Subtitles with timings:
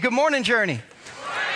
[0.00, 0.80] Good morning, Journey.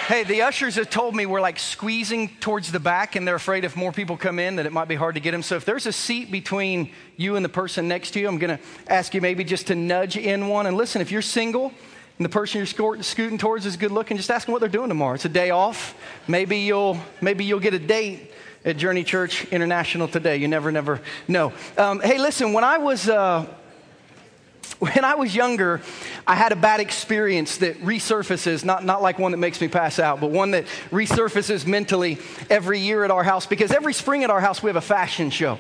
[0.08, 3.64] Hey, the ushers have told me we're like squeezing towards the back, and they're afraid
[3.64, 5.42] if more people come in that it might be hard to get them.
[5.42, 8.56] So if there's a seat between you and the person next to you, I'm going
[8.56, 10.66] to ask you maybe just to nudge in one.
[10.66, 11.72] And listen, if you're single
[12.18, 12.66] and the person you're
[13.02, 15.14] scooting towards is good looking, just ask them what they're doing tomorrow.
[15.14, 15.96] It's a day off.
[16.28, 18.32] Maybe you'll maybe you'll get a date
[18.66, 20.36] at Journey Church International today.
[20.36, 21.52] You never, never know.
[21.78, 23.08] Um, hey, listen, when I was.
[23.08, 23.46] Uh,
[24.78, 25.80] when I was younger,
[26.26, 29.98] I had a bad experience that resurfaces, not, not like one that makes me pass
[29.98, 32.18] out, but one that resurfaces mentally
[32.50, 35.30] every year at our house because every spring at our house we have a fashion
[35.30, 35.58] show.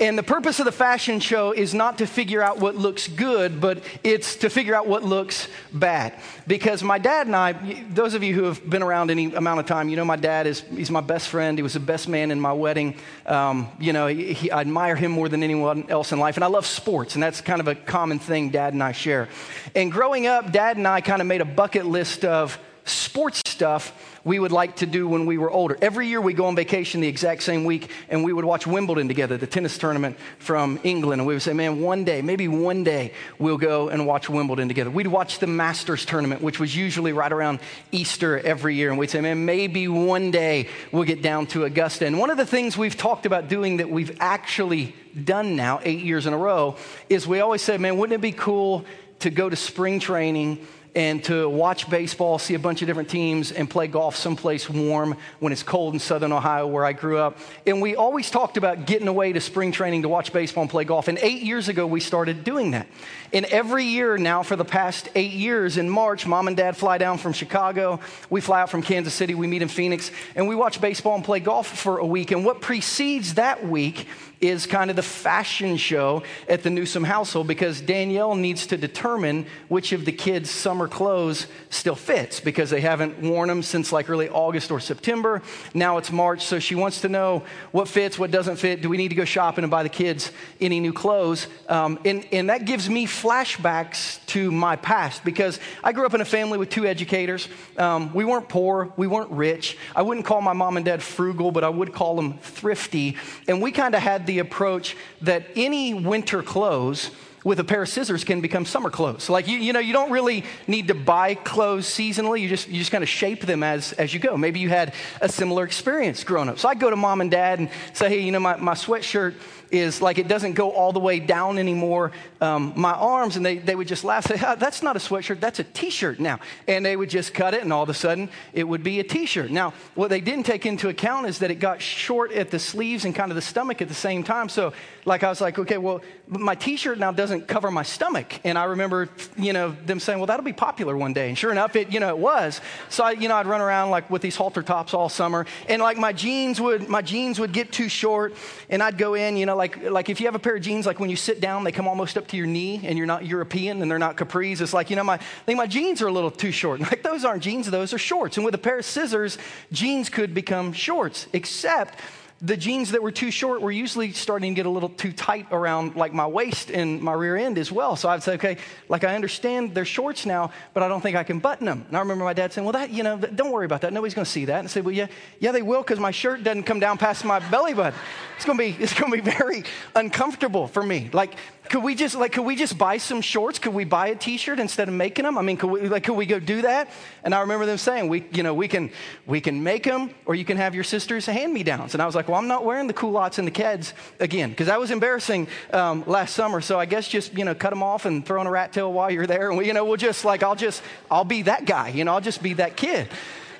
[0.00, 3.60] And the purpose of the fashion show is not to figure out what looks good,
[3.60, 6.14] but it's to figure out what looks bad.
[6.46, 7.52] Because my dad and I,
[7.90, 10.46] those of you who have been around any amount of time, you know my dad
[10.46, 11.56] is he's my best friend.
[11.56, 12.96] He was the best man in my wedding.
[13.26, 16.36] Um, you know, he, he, I admire him more than anyone else in life.
[16.36, 19.28] And I love sports, and that's kind of a common thing dad and I share.
[19.74, 24.13] And growing up, dad and I kind of made a bucket list of sports stuff
[24.24, 25.76] we would like to do when we were older.
[25.80, 29.06] Every year we go on vacation the exact same week and we would watch Wimbledon
[29.06, 31.20] together, the tennis tournament from England.
[31.20, 34.68] And we would say, man, one day, maybe one day we'll go and watch Wimbledon
[34.68, 34.90] together.
[34.90, 37.60] We'd watch the Masters tournament, which was usually right around
[37.92, 38.88] Easter every year.
[38.90, 42.06] And we'd say, man, maybe one day we'll get down to Augusta.
[42.06, 46.02] And one of the things we've talked about doing that we've actually done now, eight
[46.02, 46.76] years in a row,
[47.08, 48.84] is we always said, man, wouldn't it be cool
[49.20, 53.50] to go to spring training and to watch baseball, see a bunch of different teams,
[53.50, 57.38] and play golf someplace warm when it's cold in southern Ohio, where I grew up.
[57.66, 60.84] And we always talked about getting away to spring training to watch baseball and play
[60.84, 61.08] golf.
[61.08, 62.86] And eight years ago, we started doing that.
[63.32, 66.98] And every year now, for the past eight years, in March, mom and dad fly
[66.98, 67.98] down from Chicago.
[68.30, 69.34] We fly out from Kansas City.
[69.34, 70.12] We meet in Phoenix.
[70.36, 72.30] And we watch baseball and play golf for a week.
[72.30, 74.06] And what precedes that week
[74.48, 79.46] is kind of the fashion show at the Newsom household because Danielle needs to determine
[79.68, 84.10] which of the kids' summer clothes still fits because they haven't worn them since like
[84.10, 85.42] early August or September.
[85.72, 88.82] Now it's March, so she wants to know what fits, what doesn't fit.
[88.82, 90.30] Do we need to go shopping and buy the kids
[90.60, 91.46] any new clothes?
[91.68, 96.20] Um, and, and that gives me flashbacks to my past because I grew up in
[96.20, 97.48] a family with two educators.
[97.76, 99.76] Um, we weren't poor, we weren't rich.
[99.94, 103.16] I wouldn't call my mom and dad frugal, but I would call them thrifty.
[103.48, 107.10] And we kind of had the approach that any winter clothes
[107.44, 109.28] with a pair of scissors can become summer clothes.
[109.28, 112.40] Like you, you know, you don't really need to buy clothes seasonally.
[112.40, 114.36] You just you just kind of shape them as as you go.
[114.36, 116.58] Maybe you had a similar experience growing up.
[116.58, 119.34] So I go to mom and dad and say, hey, you know, my, my sweatshirt
[119.70, 122.12] is like it doesn't go all the way down anymore,
[122.44, 125.40] um, my arms, and they, they would just laugh, say, oh, that's not a sweatshirt,
[125.40, 126.38] that's a t shirt now.
[126.68, 129.04] And they would just cut it, and all of a sudden it would be a
[129.04, 129.50] t shirt.
[129.50, 133.04] Now, what they didn't take into account is that it got short at the sleeves
[133.04, 134.48] and kind of the stomach at the same time.
[134.48, 134.72] So,
[135.04, 138.40] like, I was like, okay, well, my t shirt now doesn't cover my stomach.
[138.44, 141.28] And I remember, you know, them saying, well, that'll be popular one day.
[141.28, 142.60] And sure enough, it, you know, it was.
[142.88, 145.80] So, I, you know, I'd run around like with these halter tops all summer, and
[145.80, 148.34] like my jeans would, my jeans would get too short,
[148.68, 150.86] and I'd go in, you know, like, like if you have a pair of jeans,
[150.86, 153.24] like when you sit down, they come almost up to your knee and you're not
[153.24, 154.60] European and they're not capris.
[154.60, 156.80] It's like, you know, my, I think my jeans are a little too short.
[156.94, 158.36] Like those aren't jeans, those are shorts.
[158.36, 159.38] And with a pair of scissors,
[159.72, 161.98] jeans could become shorts, except
[162.44, 165.46] the jeans that were too short were usually starting to get a little too tight
[165.50, 167.96] around like my waist and my rear end as well.
[167.96, 168.58] So I'd say, okay,
[168.90, 171.86] like I understand they're shorts now, but I don't think I can button them.
[171.88, 173.94] And I remember my dad saying, well, that, you know, don't worry about that.
[173.94, 174.58] Nobody's going to see that.
[174.58, 175.06] And I said, well, yeah,
[175.40, 177.98] yeah, they will because my shirt doesn't come down past my belly button.
[178.36, 181.08] It's going to be, it's going to be very uncomfortable for me.
[181.14, 181.36] Like
[181.68, 183.58] could we just like could we just buy some shorts?
[183.58, 185.38] Could we buy a T-shirt instead of making them?
[185.38, 186.90] I mean, could we like could we go do that?
[187.24, 188.90] And I remember them saying, we you know we can
[189.26, 191.94] we can make them, or you can have your sister's hand me downs.
[191.94, 194.66] And I was like, well, I'm not wearing the culottes and the keds again because
[194.66, 196.60] that was embarrassing um, last summer.
[196.60, 198.92] So I guess just you know cut them off and throw in a rat tail
[198.92, 201.64] while you're there, and we, you know we'll just like I'll just I'll be that
[201.64, 201.88] guy.
[201.88, 203.08] You know I'll just be that kid.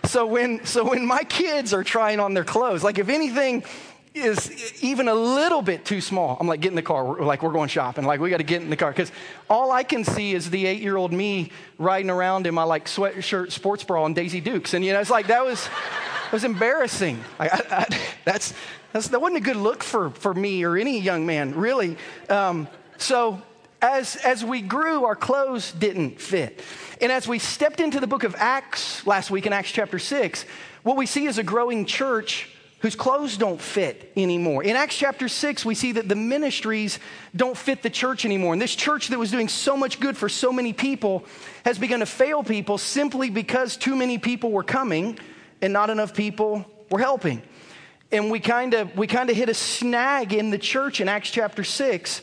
[0.05, 3.65] So when so when my kids are trying on their clothes, like if anything
[4.15, 6.37] is even a little bit too small.
[6.39, 7.05] I'm like, get in the car.
[7.05, 8.05] We're, like, we're going shopping.
[8.05, 8.91] Like, we got to get in the car.
[8.91, 9.11] Because
[9.51, 12.87] all I can see is the eight year old me riding around in my like
[12.87, 14.73] sweatshirt sports bra and Daisy Dukes.
[14.73, 17.23] And, you know, it's like, that was, that was embarrassing.
[17.41, 18.55] I, I, that's,
[18.93, 21.97] that's, that wasn't a good look for, for me or any young man, really.
[22.29, 22.69] Um,
[22.99, 23.43] so,
[23.83, 26.63] as, as we grew, our clothes didn't fit.
[27.01, 30.47] And as we stepped into the book of Acts last week in Acts chapter 6,
[30.85, 32.49] what we see is a growing church
[32.85, 34.63] whose clothes don't fit anymore.
[34.63, 36.99] In Acts chapter 6, we see that the ministries
[37.35, 38.53] don't fit the church anymore.
[38.53, 41.25] And this church that was doing so much good for so many people
[41.65, 45.19] has begun to fail people simply because too many people were coming
[45.63, 47.41] and not enough people were helping.
[48.13, 51.31] And we kind of we kind of hit a snag in the church in Acts
[51.31, 52.21] chapter 6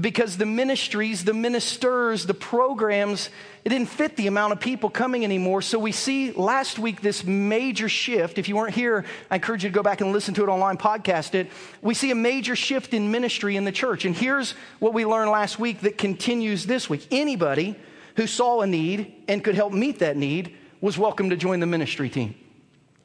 [0.00, 3.28] because the ministries, the ministers, the programs,
[3.64, 5.62] it didn't fit the amount of people coming anymore.
[5.62, 8.38] So we see last week this major shift.
[8.38, 10.78] If you weren't here, I encourage you to go back and listen to it online,
[10.78, 11.50] podcast it.
[11.82, 14.04] We see a major shift in ministry in the church.
[14.04, 17.06] And here's what we learned last week that continues this week.
[17.10, 17.76] Anybody
[18.16, 21.66] who saw a need and could help meet that need was welcome to join the
[21.66, 22.34] ministry team.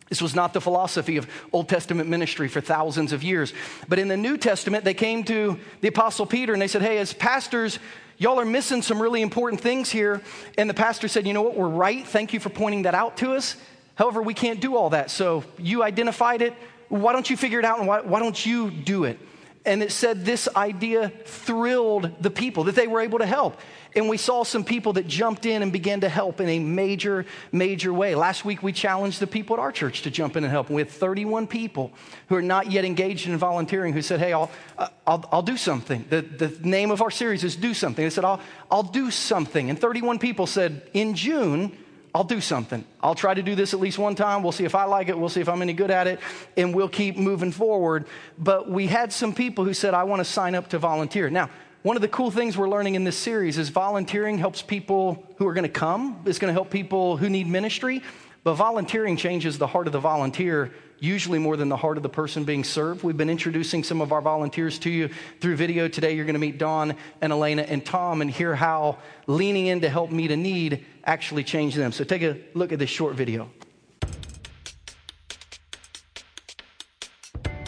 [0.10, 3.54] This was not the philosophy of Old Testament ministry for thousands of years.
[3.88, 7.00] But in the New Testament, they came to the Apostle Peter and they said, Hey,
[7.00, 7.80] as pastors,
[8.18, 10.22] y'all are missing some really important things here.
[10.57, 11.56] And the pastor said, You know what?
[11.56, 12.06] We're right.
[12.06, 13.56] Thank you for pointing that out to us.
[13.96, 15.10] However, we can't do all that.
[15.10, 16.54] So you identified it.
[16.90, 19.18] Why don't you figure it out and why, why don't you do it?
[19.66, 23.60] And it said this idea thrilled the people that they were able to help.
[23.96, 27.26] And we saw some people that jumped in and began to help in a major,
[27.54, 28.14] major way.
[28.14, 30.68] Last week, we challenged the people at our church to jump in and help.
[30.68, 31.94] And we had 31 people
[32.28, 35.56] who are not yet engaged in volunteering who said, Hey, I'll, uh, I'll, I'll do
[35.56, 36.06] something.
[36.10, 38.06] The, the name of our series is Do Something.
[38.06, 39.70] They said, I'll, I'll do something.
[39.70, 41.76] And 31 people said, In June,
[42.16, 42.86] I'll do something.
[43.04, 44.42] I'll try to do this at least one time.
[44.42, 45.20] We'll see if I like it.
[45.20, 46.22] We'll see if I'm any good at it.
[46.56, 48.06] And we'll keep moving forward.
[48.38, 51.30] But we had some people who said, I want to sign up to volunteer.
[51.30, 51.50] Now,
[51.82, 55.46] one of the cool things we're learning in this series is volunteering helps people who
[55.46, 58.02] are going to come, it's going to help people who need ministry.
[58.46, 62.10] But volunteering changes the heart of the volunteer, usually more than the heart of the
[62.10, 63.04] person being served.
[63.04, 65.10] We've been introducing some of our volunteers to you
[65.40, 65.88] through video.
[65.88, 68.98] Today, you're going to meet Don and Elena and Tom and hear how
[69.28, 71.92] leaning in to help meet a need actually changed them.
[71.92, 73.50] So, take a look at this short video.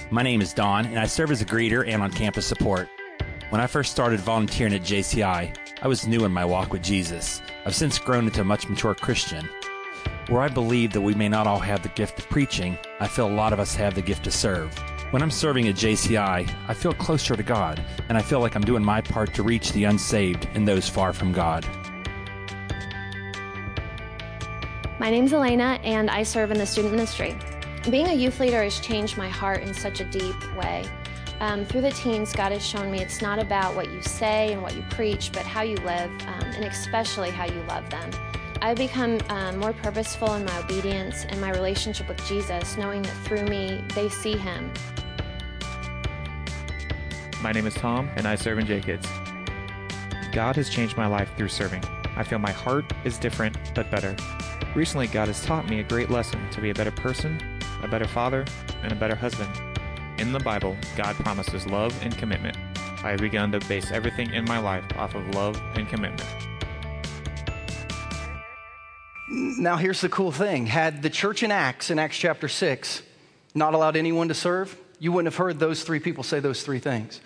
[0.10, 2.88] My name is Don, and I serve as a greeter and on campus support.
[3.50, 7.42] When I first started volunteering at JCI, I was new in my walk with Jesus.
[7.66, 9.50] I've since grown into a much mature Christian.
[10.30, 13.30] Where I believe that we may not all have the gift of preaching, I feel
[13.30, 14.78] a lot of us have the gift to serve.
[15.12, 18.66] When I'm serving at JCI, I feel closer to God, and I feel like I'm
[18.66, 21.66] doing my part to reach the unsaved and those far from God.
[25.00, 27.38] My name's Elena, and I serve in the student ministry.
[27.90, 30.84] Being a youth leader has changed my heart in such a deep way.
[31.40, 34.62] Um, through the teens, God has shown me it's not about what you say and
[34.62, 38.12] what you preach, but how you live, um, and especially how you love them.
[38.62, 43.16] I've become um, more purposeful in my obedience and my relationship with Jesus, knowing that
[43.24, 44.72] through me, they see Him.
[47.42, 49.08] My name is Tom, and I serve in J Kids.
[50.32, 51.84] God has changed my life through serving.
[52.16, 54.16] I feel my heart is different, but better.
[54.76, 57.40] Recently, God has taught me a great lesson to be a better person,
[57.84, 58.44] a better father,
[58.82, 59.52] and a better husband.
[60.18, 62.58] In the Bible, God promises love and commitment.
[63.04, 66.26] I have begun to base everything in my life off of love and commitment.
[69.30, 73.04] Now, here's the cool thing had the church in Acts, in Acts chapter 6,
[73.54, 76.80] not allowed anyone to serve, you wouldn't have heard those three people say those three
[76.80, 77.20] things.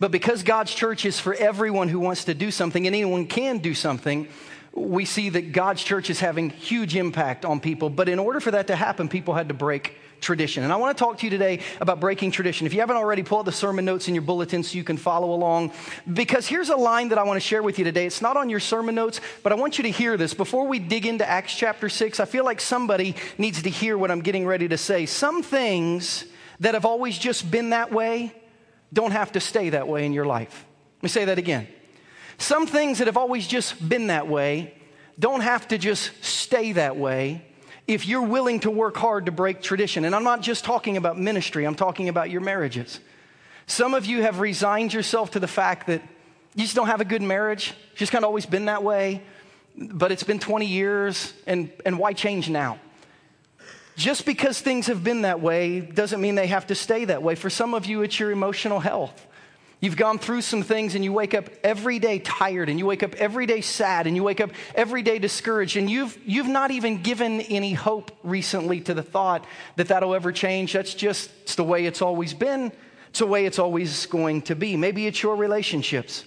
[0.00, 3.58] But because God's church is for everyone who wants to do something, and anyone can
[3.58, 4.28] do something,
[4.72, 7.88] we see that God's church is having huge impact on people.
[7.90, 10.64] But in order for that to happen, people had to break tradition.
[10.64, 12.66] And I want to talk to you today about breaking tradition.
[12.66, 14.96] If you haven't already, pull out the sermon notes in your bulletin so you can
[14.96, 15.72] follow along.
[16.12, 18.06] Because here's a line that I want to share with you today.
[18.06, 20.34] It's not on your sermon notes, but I want you to hear this.
[20.34, 24.10] Before we dig into Acts chapter 6, I feel like somebody needs to hear what
[24.10, 25.06] I'm getting ready to say.
[25.06, 26.24] Some things
[26.58, 28.34] that have always just been that way
[28.92, 30.66] don't have to stay that way in your life.
[30.98, 31.68] Let me say that again.
[32.38, 34.74] Some things that have always just been that way
[35.18, 37.46] don't have to just stay that way
[37.86, 40.04] if you're willing to work hard to break tradition.
[40.04, 43.00] And I'm not just talking about ministry, I'm talking about your marriages.
[43.66, 46.02] Some of you have resigned yourself to the fact that
[46.54, 49.22] you just don't have a good marriage, it's just kind of always been that way,
[49.76, 52.78] but it's been 20 years, and, and why change now?
[53.96, 57.34] Just because things have been that way doesn't mean they have to stay that way.
[57.34, 59.26] For some of you, it's your emotional health.
[59.86, 63.04] You've gone through some things and you wake up every day tired and you wake
[63.04, 66.72] up every day sad and you wake up every day discouraged and you've, you've not
[66.72, 70.72] even given any hope recently to the thought that that'll ever change.
[70.72, 72.72] That's just the way it's always been.
[73.10, 74.76] It's the way it's always going to be.
[74.76, 76.24] Maybe it's your relationships.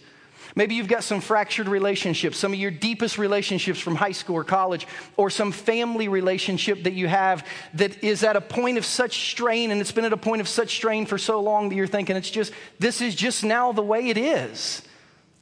[0.56, 4.44] Maybe you've got some fractured relationships, some of your deepest relationships from high school or
[4.44, 9.30] college, or some family relationship that you have that is at a point of such
[9.32, 11.88] strain and it's been at a point of such strain for so long that you're
[11.88, 14.82] thinking it's just, this is just now the way it is.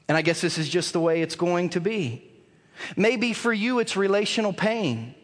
[0.07, 2.23] And I guess this is just the way it's going to be.
[2.95, 5.15] Maybe for you, it's relational pain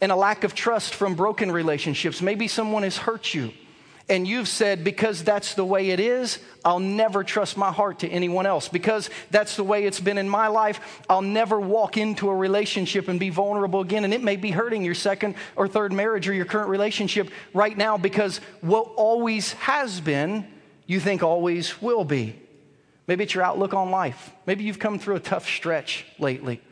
[0.00, 2.22] and a lack of trust from broken relationships.
[2.22, 3.52] Maybe someone has hurt you
[4.10, 8.08] and you've said, because that's the way it is, I'll never trust my heart to
[8.08, 8.68] anyone else.
[8.68, 13.08] Because that's the way it's been in my life, I'll never walk into a relationship
[13.08, 14.04] and be vulnerable again.
[14.04, 17.76] And it may be hurting your second or third marriage or your current relationship right
[17.76, 20.46] now because what always has been,
[20.86, 22.34] you think always will be.
[23.06, 24.30] Maybe it's your outlook on life.
[24.46, 26.62] Maybe you've come through a tough stretch lately.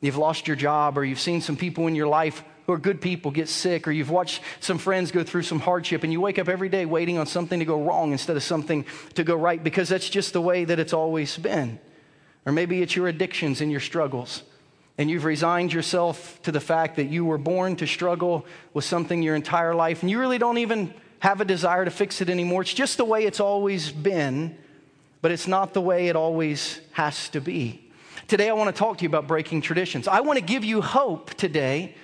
[0.00, 3.00] You've lost your job, or you've seen some people in your life who are good
[3.00, 6.38] people get sick, or you've watched some friends go through some hardship, and you wake
[6.38, 9.62] up every day waiting on something to go wrong instead of something to go right
[9.62, 11.78] because that's just the way that it's always been.
[12.46, 14.42] Or maybe it's your addictions and your struggles,
[14.98, 19.22] and you've resigned yourself to the fact that you were born to struggle with something
[19.22, 22.62] your entire life, and you really don't even have a desire to fix it anymore.
[22.62, 24.56] It's just the way it's always been
[25.24, 27.80] but it's not the way it always has to be.
[28.28, 30.06] Today, I want to talk to you about breaking traditions.
[30.06, 31.94] I want to give you hope today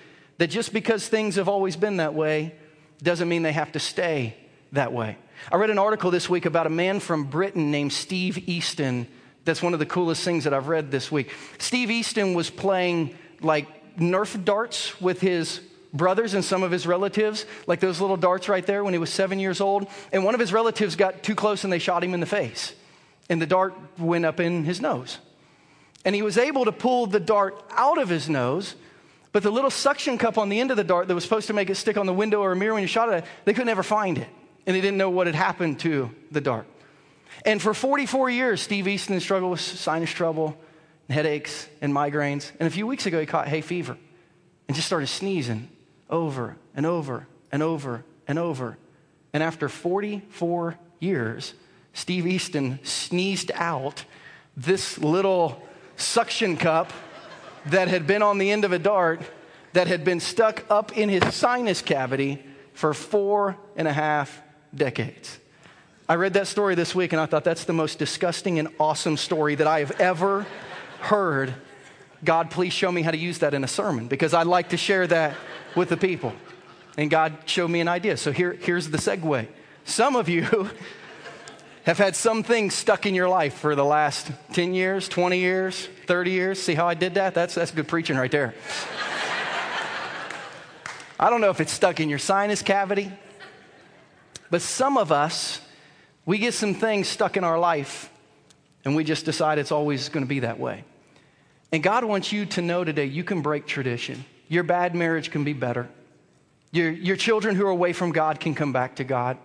[0.40, 2.54] that just because things have always been that way
[3.02, 4.35] doesn't mean they have to stay
[4.73, 5.18] that way.
[5.52, 9.06] I read an article this week about a man from Britain named Steve Easton.
[9.44, 11.30] That's one of the coolest things that I've read this week.
[11.59, 15.61] Steve Easton was playing like Nerf darts with his
[15.92, 19.11] brothers and some of his relatives, like those little darts right there when he was
[19.11, 19.88] seven years old.
[20.11, 22.73] And one of his relatives got too close and they shot him in the face
[23.28, 25.18] and the dart went up in his nose.
[26.02, 28.75] And he was able to pull the dart out of his nose,
[29.32, 31.52] but the little suction cup on the end of the dart that was supposed to
[31.52, 33.66] make it stick on the window or a mirror when you shot it, they could
[33.66, 34.28] never find it.
[34.66, 36.66] And they didn't know what had happened to the dart.
[37.44, 40.56] And for 44 years, Steve Easton struggled with sinus trouble,
[41.08, 42.50] and headaches, and migraines.
[42.60, 43.96] And a few weeks ago, he caught hay fever
[44.68, 45.68] and just started sneezing
[46.08, 48.78] over and over and over and over.
[49.32, 51.54] And after 44 years,
[51.92, 54.04] Steve Easton sneezed out
[54.56, 55.62] this little
[55.96, 56.92] suction cup
[57.66, 59.20] that had been on the end of a dart
[59.72, 64.42] that had been stuck up in his sinus cavity for four and a half
[64.74, 65.38] decades.
[66.08, 69.16] I read that story this week and I thought that's the most disgusting and awesome
[69.16, 70.46] story that I have ever
[71.00, 71.54] heard.
[72.24, 74.76] God, please show me how to use that in a sermon because I'd like to
[74.76, 75.36] share that
[75.76, 76.32] with the people.
[76.98, 78.16] And God showed me an idea.
[78.16, 79.46] So here, here's the segue.
[79.84, 80.70] Some of you
[81.84, 85.88] have had some things stuck in your life for the last 10 years, 20 years,
[86.06, 86.62] 30 years.
[86.62, 87.34] See how I did that?
[87.34, 88.54] That's, that's good preaching right there.
[91.18, 93.12] I don't know if it's stuck in your sinus cavity,
[94.50, 95.60] but some of us,
[96.25, 98.10] we get some things stuck in our life
[98.84, 100.84] and we just decide it's always going to be that way.
[101.72, 104.25] And God wants you to know today you can break tradition.
[104.49, 105.88] Your bad marriage can be better.
[106.72, 109.37] Your, your children who are away from God can come back to God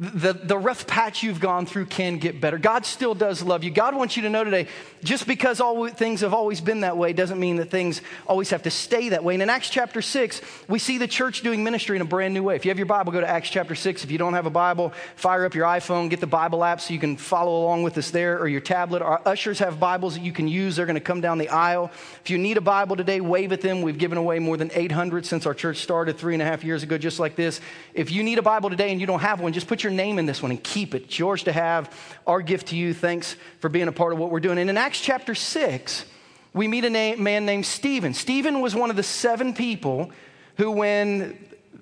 [0.00, 2.56] the, the rough patch you've gone through can get better.
[2.56, 3.70] God still does love you.
[3.70, 4.66] God wants you to know today,
[5.04, 8.62] just because all things have always been that way doesn't mean that things always have
[8.62, 9.34] to stay that way.
[9.34, 12.42] And in Acts chapter 6, we see the church doing ministry in a brand new
[12.42, 12.56] way.
[12.56, 14.02] If you have your Bible, go to Acts chapter 6.
[14.02, 16.94] If you don't have a Bible, fire up your iPhone, get the Bible app so
[16.94, 19.02] you can follow along with us there, or your tablet.
[19.02, 20.76] Our ushers have Bibles that you can use.
[20.76, 21.90] They're going to come down the aisle.
[22.24, 23.82] If you need a Bible today, wave at them.
[23.82, 26.82] We've given away more than 800 since our church started three and a half years
[26.82, 27.60] ago, just like this.
[27.92, 30.18] If you need a Bible today and you don't have one, just put your name
[30.18, 31.04] in this one and keep it.
[31.04, 31.94] It's yours to have.
[32.26, 32.94] Our gift to you.
[32.94, 34.58] Thanks for being a part of what we're doing.
[34.58, 36.04] And in Acts chapter 6,
[36.52, 38.14] we meet a man named Stephen.
[38.14, 40.10] Stephen was one of the seven people
[40.56, 41.38] who, when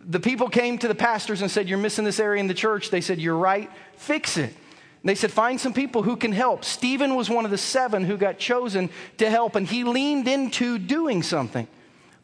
[0.07, 2.91] the people came to the pastors and said, You're missing this area in the church,
[2.91, 4.51] they said, You're right, fix it.
[4.51, 6.65] And they said, Find some people who can help.
[6.65, 10.79] Stephen was one of the seven who got chosen to help, and he leaned into
[10.79, 11.67] doing something.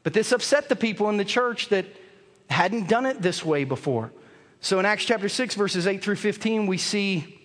[0.03, 1.87] But this upset the people in the church that
[2.50, 4.12] hadn't done it this way before.
[4.64, 7.38] So in Acts chapter 6, verses 8 through 15, we see,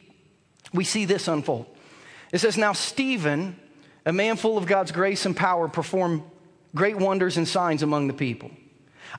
[0.74, 1.66] we see this unfold.
[2.32, 3.60] It says, Now Stephen,
[4.06, 6.24] a man full of God's grace and power, performed
[6.74, 8.52] great wonders and signs among the people.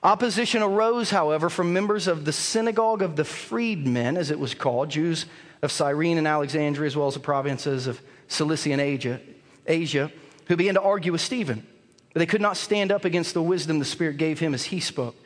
[0.02, 4.88] Opposition arose, however, from members of the synagogue of the freedmen, as it was called,
[4.88, 5.26] Jews
[5.60, 9.20] of Cyrene and Alexandria, as well as the provinces of Cilicia and Asia,
[9.66, 10.10] Asia,
[10.46, 11.66] who began to argue with Stephen.
[12.14, 14.80] But they could not stand up against the wisdom the Spirit gave him as he
[14.80, 15.16] spoke.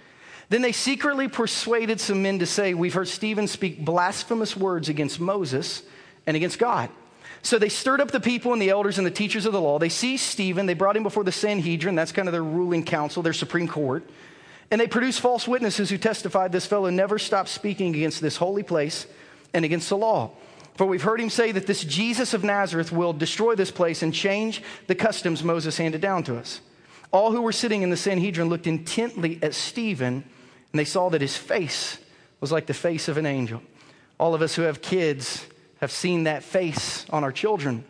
[0.48, 5.20] Then they secretly persuaded some men to say, We've heard Stephen speak blasphemous words against
[5.20, 5.82] Moses
[6.26, 6.90] and against God.
[7.42, 9.78] So they stirred up the people and the elders and the teachers of the law.
[9.78, 13.22] They seized Stephen, they brought him before the Sanhedrin, that's kind of their ruling council,
[13.22, 14.02] their supreme court.
[14.70, 18.62] And they produced false witnesses who testified this fellow never stopped speaking against this holy
[18.62, 19.06] place
[19.52, 20.30] and against the law.
[20.76, 24.12] For we've heard him say that this Jesus of Nazareth will destroy this place and
[24.12, 26.60] change the customs Moses handed down to us.
[27.12, 30.24] All who were sitting in the Sanhedrin looked intently at Stephen
[30.74, 31.98] and they saw that his face
[32.40, 33.62] was like the face of an angel.
[34.18, 35.46] All of us who have kids
[35.80, 37.84] have seen that face on our children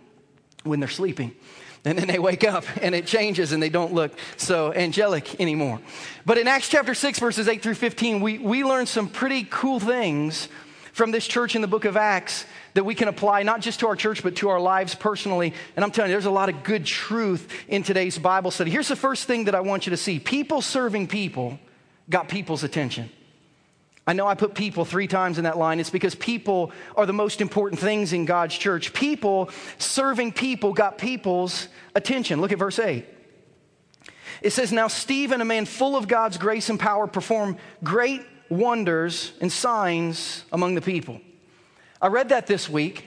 [0.65, 1.35] when they're sleeping.
[1.87, 5.81] And then they wake up and it changes and they don't look so angelic anymore.
[6.27, 9.81] But in Acts chapter 6, verses 8 through 15, we, we learn some pretty cool
[9.81, 10.51] things
[10.93, 13.87] from this church in the book of Acts that we can apply not just to
[13.87, 15.55] our church, but to our lives personally.
[15.75, 18.71] And I'm telling you, there's a lot of good truth in today's Bible study.
[18.71, 21.59] Here's the first thing that I want you to see people serving people
[22.09, 23.11] got people's attention.
[24.07, 25.81] I know I put people three times in that line.
[25.81, 28.93] It's because people are the most important things in God's church.
[28.93, 32.41] People serving people got people's attention.
[32.41, 33.07] Look at verse 8.
[34.43, 38.21] It says, Now Stephen, a man full of God's grace and power, performed great
[38.51, 41.21] wonders and signs among the people.
[42.01, 43.07] I read that this week,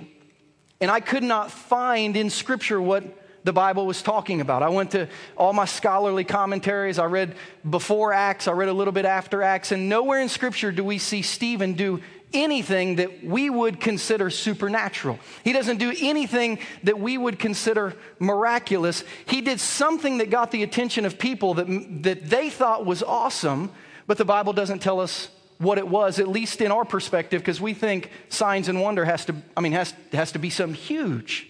[0.81, 3.03] and I could not find in Scripture what
[3.47, 4.61] the Bible was talking about.
[4.61, 6.99] I went to all my scholarly commentaries.
[6.99, 7.33] I read
[7.67, 10.97] before Acts, I read a little bit after Acts, and nowhere in Scripture do we
[10.97, 12.01] see Stephen do
[12.33, 15.17] anything that we would consider supernatural.
[15.45, 19.05] He doesn't do anything that we would consider miraculous.
[19.27, 21.67] He did something that got the attention of people that,
[22.03, 23.71] that they thought was awesome,
[24.07, 27.61] but the Bible doesn't tell us what it was, at least in our perspective, because
[27.61, 31.49] we think signs and wonder has to, I mean, has, has to be something huge.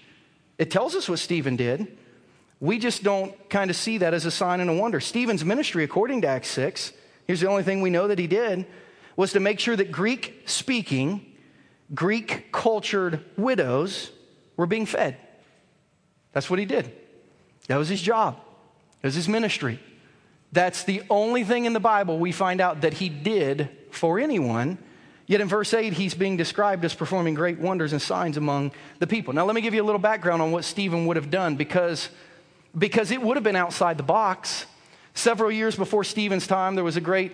[0.58, 1.98] It tells us what Stephen did.
[2.60, 5.00] We just don't kind of see that as a sign and a wonder.
[5.00, 6.92] Stephen's ministry, according to Acts 6,
[7.26, 8.66] here's the only thing we know that he did,
[9.16, 11.26] was to make sure that Greek speaking,
[11.94, 14.12] Greek cultured widows
[14.56, 15.18] were being fed.
[16.34, 16.92] That's what he did.
[17.68, 18.38] That was his job,
[19.02, 19.80] that was his ministry.
[20.52, 24.78] That's the only thing in the Bible we find out that he did for anyone.
[25.28, 29.08] Yet in verse 8, he's being described as performing great wonders and signs among the
[29.08, 29.34] people.
[29.34, 32.10] Now, let me give you a little background on what Stephen would have done because,
[32.78, 34.66] because it would have been outside the box.
[35.14, 37.34] Several years before Stephen's time, there was a great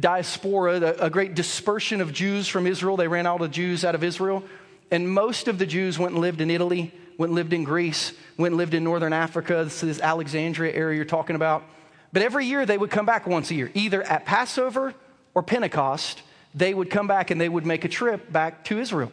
[0.00, 2.96] diaspora, a, great dispersion of Jews from Israel.
[2.96, 4.42] They ran out of Jews out of Israel.
[4.90, 8.14] And most of the Jews went and lived in Italy, went and lived in Greece,
[8.38, 9.64] went and lived in northern Africa.
[9.64, 11.62] This is Alexandria area you're talking about.
[12.10, 14.94] But every year they would come back once a year, either at Passover
[15.34, 16.22] or Pentecost
[16.54, 19.12] they would come back and they would make a trip back to Israel.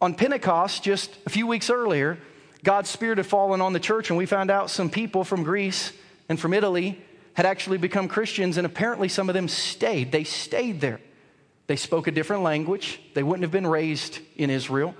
[0.00, 2.18] On Pentecost, just a few weeks earlier,
[2.62, 5.92] God's Spirit had fallen on the church, and we found out some people from Greece
[6.28, 7.00] and from Italy
[7.34, 10.12] had actually become Christians, and apparently some of them stayed.
[10.12, 11.00] They stayed there.
[11.66, 13.00] They spoke a different language.
[13.14, 14.94] They wouldn't have been raised in Israel.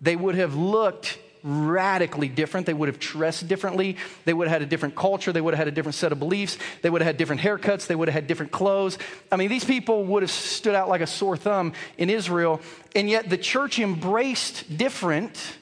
[0.00, 2.66] They would have looked radically different.
[2.66, 3.96] They would have dressed differently.
[4.24, 5.32] They would have had a different culture.
[5.32, 6.58] They would have had a different set of beliefs.
[6.82, 7.86] They would have had different haircuts.
[7.86, 8.98] They would have had different clothes.
[9.30, 12.60] I mean, these people would have stood out like a sore thumb in Israel.
[12.94, 15.56] And yet the church embraced different.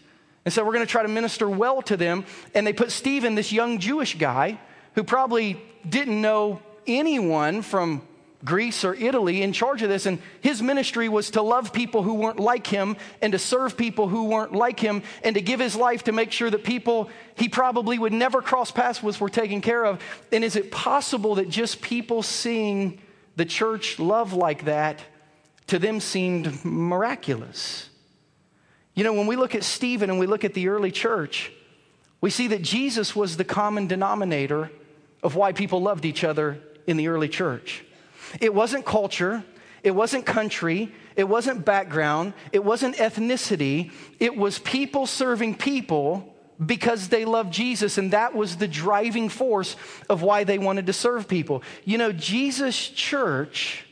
[0.45, 2.25] And so we're going to try to minister well to them.
[2.55, 4.59] And they put Stephen, this young Jewish guy,
[4.95, 8.07] who probably didn't know anyone from
[8.45, 10.07] Greece or Italy in charge of this.
[10.07, 14.09] And his ministry was to love people who weren't like him and to serve people
[14.09, 17.49] who weren't like him and to give his life to make sure that people he
[17.49, 20.03] probably would never cross paths with were taken care of.
[20.33, 23.01] And is it possible that just people seeing
[23.37, 25.01] the church love like that
[25.69, 27.89] to them seemed miraculous?
[28.95, 31.51] You know, when we look at Stephen and we look at the early church,
[32.21, 34.71] we see that Jesus was the common denominator
[35.23, 37.84] of why people loved each other in the early church.
[38.41, 39.45] It wasn't culture,
[39.83, 43.93] it wasn't country, it wasn't background, it wasn't ethnicity.
[44.19, 49.77] It was people serving people because they loved Jesus, and that was the driving force
[50.09, 51.63] of why they wanted to serve people.
[51.85, 53.85] You know, Jesus' church,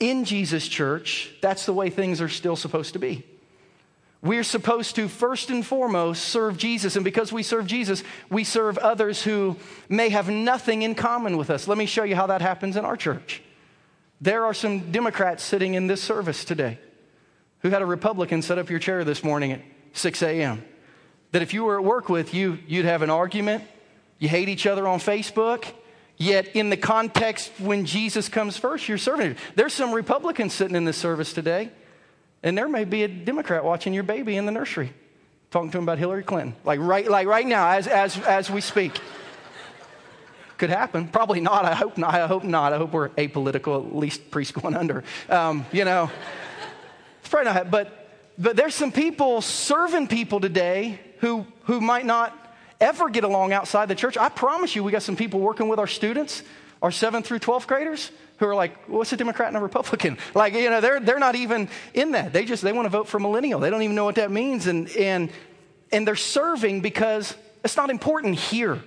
[0.00, 3.24] in Jesus' church, that's the way things are still supposed to be.
[4.22, 6.96] We're supposed to first and foremost serve Jesus.
[6.96, 9.56] And because we serve Jesus, we serve others who
[9.90, 11.68] may have nothing in common with us.
[11.68, 13.42] Let me show you how that happens in our church.
[14.24, 16.78] There are some Democrats sitting in this service today
[17.58, 19.60] who had a Republican set up your chair this morning at
[19.92, 20.64] 6 a.m.
[21.32, 23.64] That if you were at work with you, you'd have an argument.
[24.18, 25.66] You hate each other on Facebook.
[26.16, 29.36] Yet, in the context when Jesus comes first, you're serving.
[29.56, 31.68] There's some Republicans sitting in this service today,
[32.42, 34.94] and there may be a Democrat watching your baby in the nursery,
[35.50, 38.62] talking to him about Hillary Clinton, like right, like right now, as, as, as we
[38.62, 38.98] speak.
[40.58, 41.08] Could happen.
[41.08, 41.64] Probably not.
[41.64, 42.14] I hope not.
[42.14, 42.72] I hope not.
[42.72, 45.04] I hope we're apolitical, at least preschool and under.
[45.28, 46.10] Um, you know,
[47.20, 47.70] it's probably not.
[47.70, 52.38] But, but there's some people serving people today who, who might not
[52.80, 54.16] ever get along outside the church.
[54.16, 56.42] I promise you, we got some people working with our students,
[56.82, 60.18] our 7th through 12th graders, who are like, what's a Democrat and a Republican?
[60.34, 62.32] Like, you know, they're, they're not even in that.
[62.32, 63.60] They just, they want to vote for millennial.
[63.60, 64.66] They don't even know what that means.
[64.66, 65.30] And, and,
[65.90, 68.82] and they're serving because it's not important here.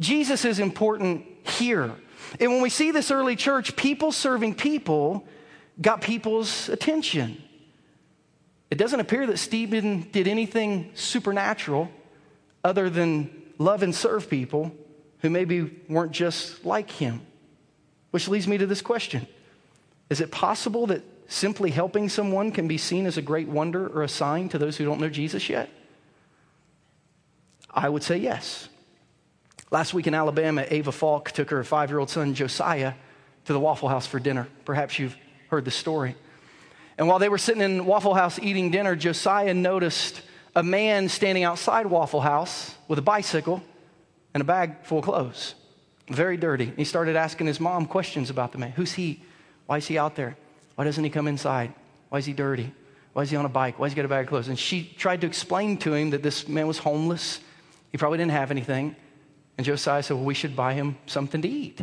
[0.00, 1.94] Jesus is important here.
[2.40, 5.26] And when we see this early church, people serving people
[5.80, 7.42] got people's attention.
[8.70, 11.90] It doesn't appear that Stephen did anything supernatural
[12.62, 14.72] other than love and serve people
[15.20, 17.20] who maybe weren't just like him.
[18.10, 19.26] Which leads me to this question
[20.10, 24.02] Is it possible that simply helping someone can be seen as a great wonder or
[24.02, 25.70] a sign to those who don't know Jesus yet?
[27.70, 28.68] I would say yes.
[29.74, 32.92] Last week in Alabama, Ava Falk took her five year old son, Josiah,
[33.46, 34.46] to the Waffle House for dinner.
[34.64, 35.16] Perhaps you've
[35.48, 36.14] heard the story.
[36.96, 40.22] And while they were sitting in Waffle House eating dinner, Josiah noticed
[40.54, 43.64] a man standing outside Waffle House with a bicycle
[44.32, 45.56] and a bag full of clothes,
[46.08, 46.72] very dirty.
[46.76, 48.70] He started asking his mom questions about the man.
[48.70, 49.24] Who's he?
[49.66, 50.36] Why is he out there?
[50.76, 51.74] Why doesn't he come inside?
[52.10, 52.72] Why is he dirty?
[53.12, 53.80] Why is he on a bike?
[53.80, 54.46] Why does he got a bag of clothes?
[54.46, 57.40] And she tried to explain to him that this man was homeless.
[57.90, 58.94] He probably didn't have anything.
[59.56, 61.82] And Josiah said, Well, we should buy him something to eat.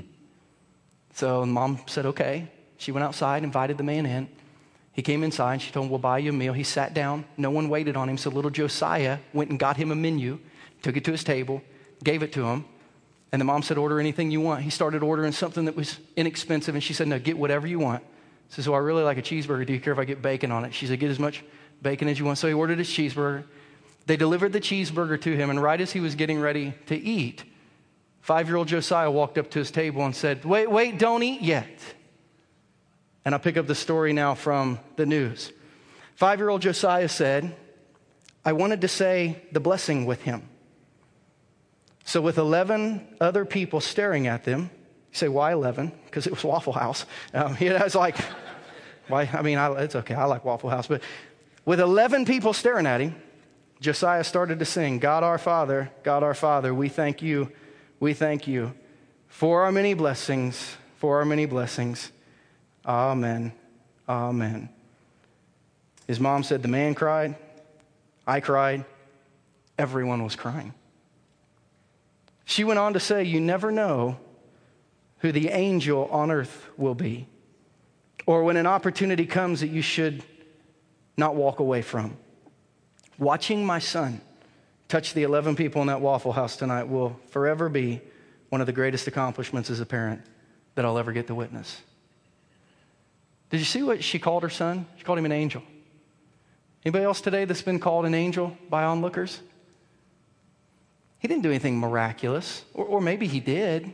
[1.14, 2.50] So mom said, Okay.
[2.78, 4.28] She went outside, invited the man in.
[4.94, 6.54] He came inside and she told him, We'll buy you a meal.
[6.54, 7.26] He sat down.
[7.38, 8.18] No one waited on him.
[8.18, 10.40] So little Josiah went and got him a menu,
[10.82, 11.62] took it to his table,
[12.04, 12.66] gave it to him.
[13.32, 14.64] And the mom said, Order anything you want.
[14.64, 16.76] He started ordering something that was inexpensive.
[16.76, 18.04] And she said, No, get whatever you want.
[18.48, 19.66] He says, Well, I really like a cheeseburger.
[19.66, 20.74] Do you care if I get bacon on it?
[20.74, 21.44] She said, Get as much
[21.82, 22.40] bacon as you want.
[22.40, 23.46] So he ordered his cheeseburger.
[24.08, 25.50] They delivered the cheeseburger to him.
[25.50, 27.44] And right as he was getting ready to eat,
[28.22, 31.42] five year old Josiah walked up to his table and said, Wait, wait, don't eat
[31.42, 31.70] yet.
[33.24, 35.52] And I'll pick up the story now from the news.
[36.16, 37.56] Five year old Josiah said,
[38.44, 40.48] I wanted to say the blessing with him.
[42.04, 44.72] So, with 11 other people staring at them,
[45.12, 45.92] you say, why 11?
[46.06, 47.06] Because it was Waffle House.
[47.34, 48.18] Um, you know, it's like,
[49.08, 49.30] why?
[49.32, 50.16] I mean, I, it's okay.
[50.16, 50.88] I like Waffle House.
[50.88, 51.04] But
[51.66, 53.16] with 11 people staring at him,
[53.80, 57.52] Josiah started to sing, God our Father, God our Father, we thank you,
[58.02, 58.74] we thank you
[59.28, 62.12] for our many blessings, for our many blessings.
[62.86, 63.54] Amen.
[64.10, 64.70] Amen.
[66.08, 67.36] His mom said, The man cried.
[68.26, 68.84] I cried.
[69.78, 70.74] Everyone was crying.
[72.44, 74.18] She went on to say, You never know
[75.20, 77.28] who the angel on earth will be,
[78.26, 80.24] or when an opportunity comes that you should
[81.18, 82.18] not walk away from.
[83.20, 84.22] Watching my son
[84.92, 88.02] touch the 11 people in that Waffle House tonight will forever be
[88.50, 90.22] one of the greatest accomplishments as a parent
[90.76, 91.82] that I'll ever get to witness.
[93.50, 94.86] Did you see what she called her son?
[94.98, 95.64] She called him an angel.
[96.84, 99.40] Anybody else today that's been called an angel by onlookers?
[101.20, 103.94] He didn't do anything miraculous, or, or maybe he did.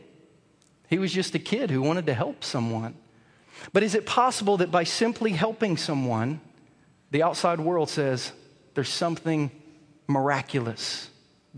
[0.88, 2.96] He was just a kid who wanted to help someone.
[3.72, 6.40] But is it possible that by simply helping someone,
[7.12, 8.32] the outside world says
[8.74, 9.52] there's something
[10.08, 11.08] miraculous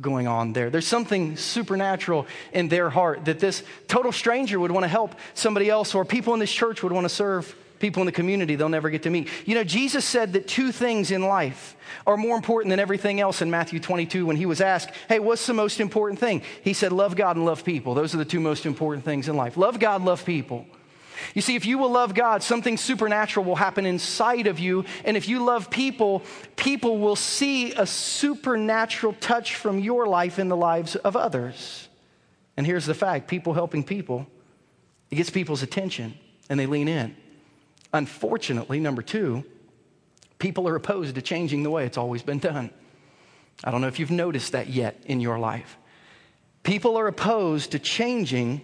[0.01, 0.69] going on there?
[0.69, 5.71] There's something supernatural in their heart that this total stranger would want to help somebody
[5.71, 8.69] else, or people in this church would want to serve people in the community they'll
[8.69, 9.29] never get to meet.
[9.47, 11.75] You know, Jesus said that two things in life
[12.07, 15.47] are more important than everything else in Matthew 22 when he was asked, Hey, what's
[15.47, 16.43] the most important thing?
[16.63, 17.95] He said, Love God and love people.
[17.95, 19.57] Those are the two most important things in life.
[19.57, 20.67] Love God, love people.
[21.35, 24.85] You see, if you will love God, something supernatural will happen inside of you.
[25.05, 26.23] And if you love people,
[26.57, 31.89] people will see a supernatural touch from your life in the lives of others.
[32.57, 34.27] And here's the fact people helping people,
[35.11, 36.15] it gets people's attention
[36.49, 37.17] and they lean in.
[37.93, 39.45] Unfortunately, number two,
[40.39, 42.71] people are opposed to changing the way it's always been done.
[43.65, 45.77] I don't know if you've noticed that yet in your life.
[46.63, 48.63] People are opposed to changing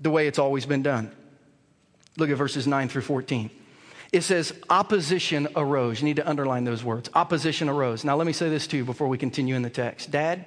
[0.00, 1.10] the way it's always been done.
[2.16, 3.50] Look at verses 9 through 14.
[4.12, 6.00] It says, opposition arose.
[6.00, 7.10] You need to underline those words.
[7.14, 8.04] Opposition arose.
[8.04, 10.10] Now, let me say this to you before we continue in the text.
[10.12, 10.46] Dad,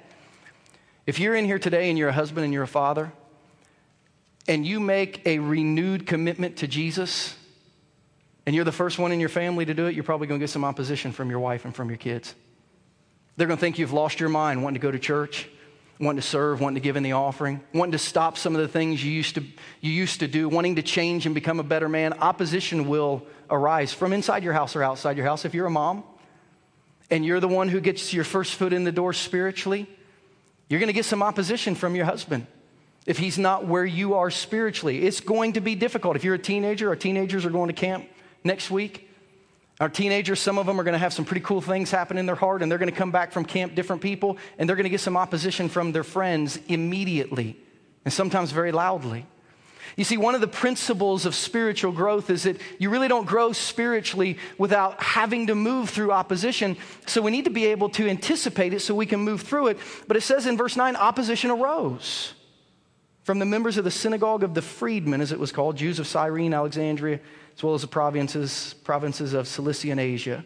[1.06, 3.12] if you're in here today and you're a husband and you're a father,
[4.46, 7.36] and you make a renewed commitment to Jesus,
[8.46, 10.42] and you're the first one in your family to do it, you're probably going to
[10.42, 12.34] get some opposition from your wife and from your kids.
[13.36, 15.46] They're going to think you've lost your mind wanting to go to church,
[16.00, 18.68] wanting to serve, wanting to give in the offering, wanting to stop some of the
[18.68, 19.44] things you used to,
[19.80, 22.12] you used to do, wanting to change and become a better man.
[22.14, 25.44] Opposition will arise from inside your house or outside your house.
[25.44, 26.04] If you're a mom
[27.10, 29.88] and you're the one who gets your first foot in the door spiritually,
[30.68, 32.46] you're going to get some opposition from your husband
[33.06, 35.06] if he's not where you are spiritually.
[35.06, 36.14] It's going to be difficult.
[36.14, 38.06] If you're a teenager, or teenagers are going to camp
[38.44, 39.07] next week.
[39.80, 42.26] Our teenagers, some of them are going to have some pretty cool things happen in
[42.26, 44.84] their heart, and they're going to come back from camp different people, and they're going
[44.84, 47.56] to get some opposition from their friends immediately,
[48.04, 49.26] and sometimes very loudly.
[49.96, 53.52] You see, one of the principles of spiritual growth is that you really don't grow
[53.52, 56.76] spiritually without having to move through opposition.
[57.06, 59.78] So we need to be able to anticipate it so we can move through it.
[60.06, 62.34] But it says in verse 9, opposition arose
[63.24, 66.06] from the members of the synagogue of the freedmen, as it was called, Jews of
[66.06, 67.18] Cyrene, Alexandria,
[67.58, 70.44] as well as the provinces, provinces of Cilicia and Asia.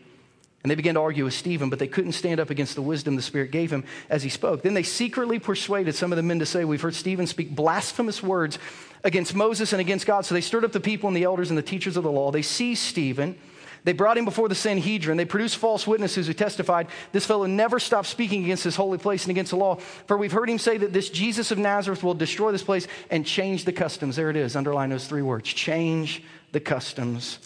[0.62, 3.16] And they began to argue with Stephen, but they couldn't stand up against the wisdom
[3.16, 4.62] the Spirit gave him as he spoke.
[4.62, 8.22] Then they secretly persuaded some of the men to say, We've heard Stephen speak blasphemous
[8.22, 8.59] words
[9.05, 10.25] against Moses and against God.
[10.25, 12.31] So they stirred up the people and the elders and the teachers of the law.
[12.31, 13.37] They seized Stephen.
[13.85, 15.18] They brought him before the Sanhedrin.
[15.18, 19.25] They produced false witnesses who testified, This fellow never stopped speaking against this holy place
[19.25, 19.75] and against the law.
[20.07, 23.27] For we've heard him say that this Jesus of Nazareth will destroy this place and
[23.27, 24.16] change the customs.
[24.16, 24.57] There it is.
[24.57, 26.22] Underline those three words change
[26.53, 27.38] the customs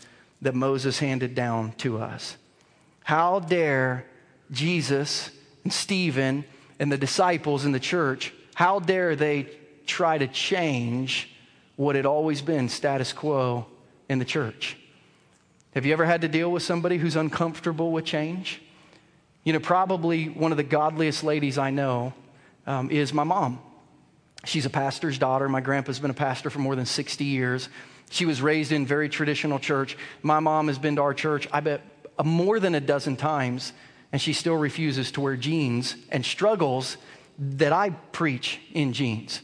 [0.42, 2.36] that Moses handed down to us.
[3.02, 4.04] How dare
[4.50, 5.30] Jesus
[5.64, 6.44] and Stephen
[6.78, 9.48] and the disciples in the church, how dare they
[9.86, 11.30] try to change
[11.76, 13.66] what had always been status quo
[14.08, 14.76] in the church?
[15.74, 18.62] Have you ever had to deal with somebody who's uncomfortable with change?
[19.44, 22.14] You know, probably one of the godliest ladies I know
[22.66, 23.60] um, is my mom.
[24.44, 25.48] She's a pastor's daughter.
[25.48, 27.68] My grandpa's been a pastor for more than 60 years.
[28.10, 29.96] She was raised in very traditional church.
[30.22, 31.82] My mom has been to our church, I bet,
[32.18, 33.72] uh, more than a dozen times,
[34.12, 36.96] and she still refuses to wear jeans and struggles
[37.38, 39.42] that I preach in jeans.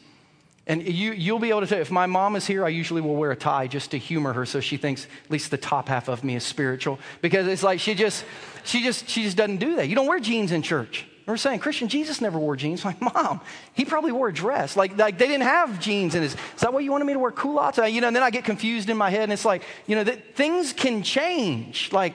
[0.66, 3.16] And you, you'll be able to tell, if my mom is here, I usually will
[3.16, 6.08] wear a tie just to humor her so she thinks at least the top half
[6.08, 7.00] of me is spiritual.
[7.20, 8.24] Because it's like she just,
[8.62, 9.88] she just, she just doesn't do that.
[9.88, 11.04] You don't wear jeans in church.
[11.26, 12.84] We're saying, Christian, Jesus never wore jeans.
[12.84, 13.40] I'm like, Mom,
[13.74, 14.76] he probably wore a dress.
[14.76, 16.34] Like, like they didn't have jeans in his.
[16.34, 17.78] Is that why you wanted me to wear culottes?
[17.78, 20.04] You know, and then I get confused in my head, and it's like, you know,
[20.04, 21.92] that things can change.
[21.92, 22.14] Like,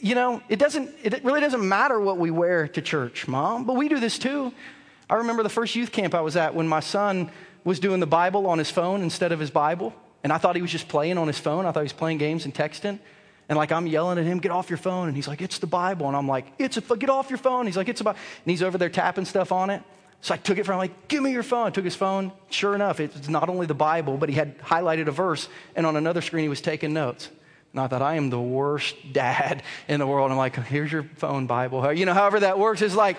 [0.00, 3.64] you know, it doesn't, it really doesn't matter what we wear to church, Mom.
[3.64, 4.52] But we do this too.
[5.08, 7.30] I remember the first youth camp I was at when my son
[7.64, 9.94] was doing the Bible on his phone instead of his Bible.
[10.22, 11.66] And I thought he was just playing on his phone.
[11.66, 12.98] I thought he was playing games and texting.
[13.48, 15.08] And like I'm yelling at him, get off your phone.
[15.08, 16.06] And he's like, it's the Bible.
[16.06, 17.66] And I'm like, it's a, get off your phone.
[17.66, 19.82] He's like, it's about, and he's over there tapping stuff on it.
[20.20, 21.66] So I took it from him, like, give me your phone.
[21.66, 22.32] I took his phone.
[22.48, 25.48] Sure enough, it's not only the Bible, but he had highlighted a verse.
[25.76, 27.28] And on another screen, he was taking notes.
[27.72, 30.30] And I thought, I am the worst dad in the world.
[30.30, 31.92] I'm like, here's your phone Bible.
[31.92, 32.80] You know, however that works.
[32.80, 33.18] It's like,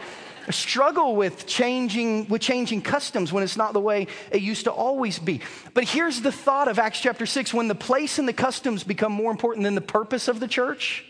[0.51, 5.19] struggle with changing with changing customs when it's not the way it used to always
[5.19, 5.41] be.
[5.73, 9.11] But here's the thought of Acts chapter 6 when the place and the customs become
[9.11, 11.05] more important than the purpose of the church,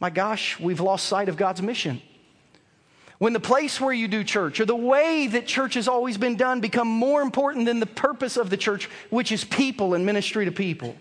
[0.00, 2.02] my gosh, we've lost sight of God's mission.
[3.18, 6.34] When the place where you do church or the way that church has always been
[6.34, 10.44] done become more important than the purpose of the church, which is people and ministry
[10.44, 10.96] to people.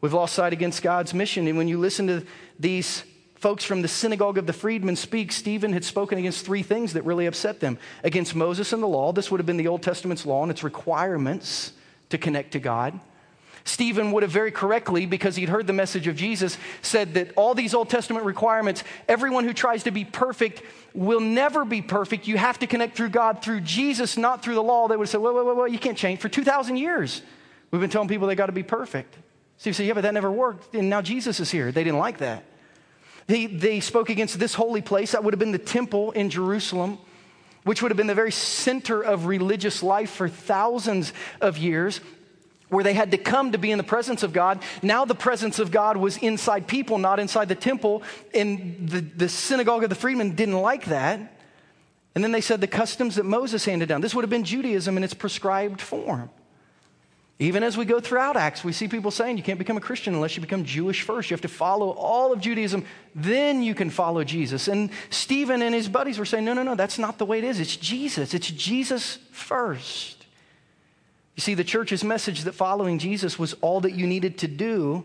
[0.00, 1.46] We've lost sight against God's mission.
[1.46, 2.26] And when you listen to
[2.58, 3.04] these
[3.42, 7.02] folks from the synagogue of the freedmen speak, Stephen had spoken against three things that
[7.02, 9.10] really upset them against Moses and the law.
[9.10, 11.72] This would have been the Old Testament's law and its requirements
[12.10, 13.00] to connect to God.
[13.64, 17.52] Stephen would have very correctly, because he'd heard the message of Jesus, said that all
[17.52, 20.62] these Old Testament requirements, everyone who tries to be perfect
[20.94, 22.28] will never be perfect.
[22.28, 24.86] You have to connect through God through Jesus, not through the law.
[24.86, 26.20] They would have said, wait, wait, wait, wait, you can't change.
[26.20, 27.22] For 2,000 years,
[27.72, 29.16] we've been telling people they got to be perfect.
[29.58, 30.76] So you say, yeah, but that never worked.
[30.76, 31.72] And now Jesus is here.
[31.72, 32.44] They didn't like that.
[33.26, 35.12] They, they spoke against this holy place.
[35.12, 36.98] That would have been the temple in Jerusalem,
[37.64, 42.00] which would have been the very center of religious life for thousands of years
[42.68, 44.62] where they had to come to be in the presence of God.
[44.82, 48.02] Now the presence of God was inside people, not inside the temple.
[48.34, 51.20] And the, the synagogue of the freedmen didn't like that.
[52.14, 54.00] And then they said the customs that Moses handed down.
[54.00, 56.30] This would have been Judaism in its prescribed form.
[57.38, 60.14] Even as we go throughout Acts, we see people saying you can't become a Christian
[60.14, 61.30] unless you become Jewish first.
[61.30, 64.68] You have to follow all of Judaism, then you can follow Jesus.
[64.68, 67.44] And Stephen and his buddies were saying, no, no, no, that's not the way it
[67.44, 67.58] is.
[67.58, 68.32] It's Jesus.
[68.34, 70.26] It's Jesus first.
[71.34, 75.04] You see, the church's message that following Jesus was all that you needed to do,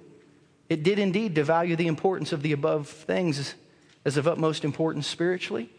[0.69, 3.55] it did indeed devalue the importance of the above things
[4.05, 5.69] as of utmost importance spiritually.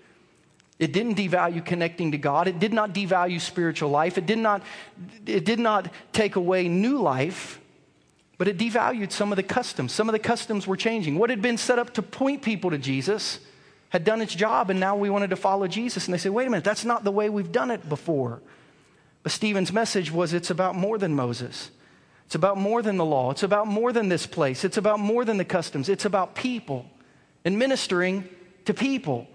[0.78, 2.46] It didn't devalue connecting to God.
[2.46, 4.16] It did not devalue spiritual life.
[4.16, 4.62] It did not,
[5.26, 7.60] it did not take away new life,
[8.38, 9.92] but it devalued some of the customs.
[9.92, 11.18] Some of the customs were changing.
[11.18, 13.40] What had been set up to point people to Jesus
[13.88, 16.06] had done its job, and now we wanted to follow Jesus.
[16.06, 18.40] And they said, wait a minute, that's not the way we've done it before.
[19.24, 21.72] But Stephen's message was it's about more than Moses.
[22.26, 23.30] It's about more than the law.
[23.30, 24.62] It's about more than this place.
[24.62, 25.88] It's about more than the customs.
[25.88, 26.86] It's about people
[27.44, 28.28] and ministering
[28.66, 29.26] to people.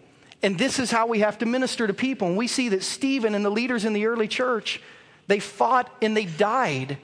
[0.43, 2.27] And this is how we have to minister to people.
[2.27, 4.82] And we see that Stephen and the leaders in the early church,
[5.27, 6.97] they fought and they died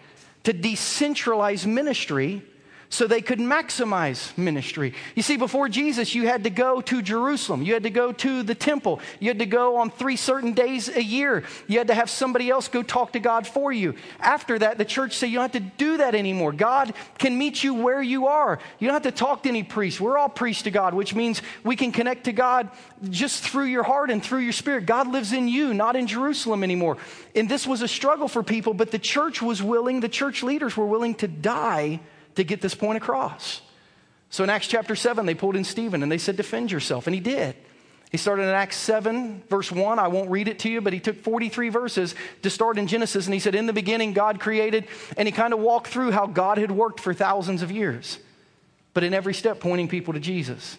[0.43, 2.43] to decentralize ministry
[2.91, 4.95] so they could maximize ministry.
[5.13, 7.61] You see, before Jesus, you had to go to Jerusalem.
[7.61, 8.99] You had to go to the temple.
[9.19, 11.43] You had to go on three certain days a year.
[11.67, 13.93] You had to have somebody else go talk to God for you.
[14.19, 16.51] After that, the church said, You don't have to do that anymore.
[16.51, 18.57] God can meet you where you are.
[18.79, 20.01] You don't have to talk to any priest.
[20.01, 22.69] We're all priests to God, which means we can connect to God
[23.07, 24.87] just through your heart and through your spirit.
[24.87, 26.97] God lives in you, not in Jerusalem anymore.
[27.35, 30.75] And this was a struggle for people, but the church was willing, the church leaders
[30.75, 31.99] were willing to die
[32.39, 33.61] to get this point across.
[34.29, 37.07] So in Acts chapter 7, they pulled in Stephen and they said, Defend yourself.
[37.07, 37.55] And he did.
[38.11, 39.99] He started in Acts 7, verse 1.
[39.99, 43.25] I won't read it to you, but he took 43 verses to start in Genesis.
[43.25, 44.87] And he said, In the beginning, God created.
[45.15, 48.17] And he kind of walked through how God had worked for thousands of years,
[48.93, 50.77] but in every step pointing people to Jesus.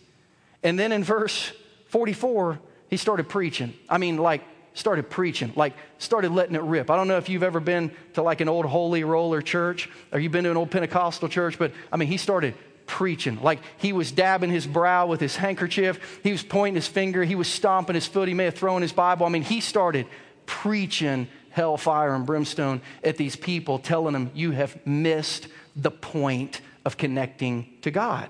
[0.63, 1.53] And then in verse
[1.87, 3.75] 44, he started preaching.
[3.89, 4.43] I mean, like
[4.75, 6.91] started preaching, like started letting it rip.
[6.91, 10.21] I don't know if you've ever been to like an old holy roller church or
[10.21, 12.55] you've been to an old Pentecostal church, but I mean, he started
[12.87, 13.41] preaching.
[13.43, 17.35] Like he was dabbing his brow with his handkerchief, he was pointing his finger, he
[17.35, 19.27] was stomping his foot, he may have thrown his Bible.
[19.27, 20.07] I mean, he started
[20.47, 26.97] preaching hellfire and brimstone at these people, telling them, You have missed the point of
[26.97, 28.29] connecting to God.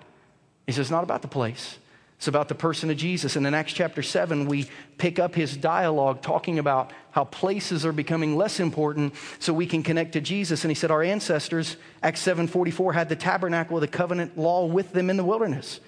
[0.66, 1.78] He says, It's not about the place.
[2.20, 3.34] It's about the person of Jesus.
[3.36, 7.92] And in Acts chapter 7, we pick up his dialogue talking about how places are
[7.92, 10.62] becoming less important so we can connect to Jesus.
[10.62, 14.92] And he said, Our ancestors, Acts 7:44, had the tabernacle of the covenant law with
[14.92, 15.80] them in the wilderness.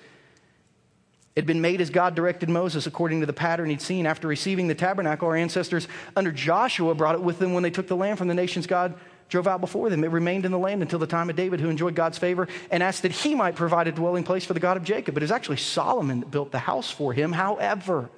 [1.36, 4.06] It had been made as God directed Moses according to the pattern he'd seen.
[4.06, 7.88] After receiving the tabernacle, our ancestors under Joshua brought it with them when they took
[7.88, 8.94] the land from the nations God
[9.32, 10.04] drove out before them.
[10.04, 12.82] It remained in the land until the time of David, who enjoyed God's favor and
[12.82, 15.14] asked that he might provide a dwelling place for the God of Jacob.
[15.14, 17.32] But it was actually Solomon that built the house for him.
[17.32, 18.10] However,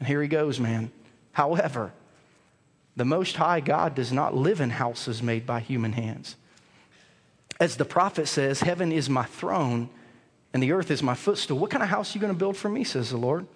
[0.00, 0.90] and here he goes, man.
[1.32, 1.92] However,
[2.96, 6.36] the Most High God does not live in houses made by human hands.
[7.60, 9.90] As the prophet says, Heaven is my throne
[10.54, 11.58] and the earth is my footstool.
[11.58, 13.46] What kind of house are you going to build for me, says the Lord?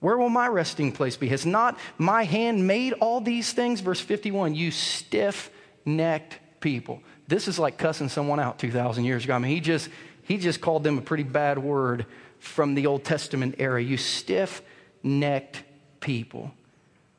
[0.00, 1.28] Where will my resting place be?
[1.28, 3.80] Has not my hand made all these things?
[3.80, 5.50] Verse 51 You stiff
[5.84, 7.02] necked people.
[7.26, 9.34] This is like cussing someone out 2,000 years ago.
[9.34, 9.90] I mean, he just,
[10.22, 12.06] he just called them a pretty bad word
[12.38, 13.82] from the Old Testament era.
[13.82, 14.62] You stiff
[15.02, 15.62] necked
[16.00, 16.52] people.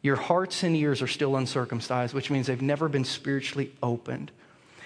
[0.01, 4.31] Your hearts and ears are still uncircumcised, which means they've never been spiritually opened.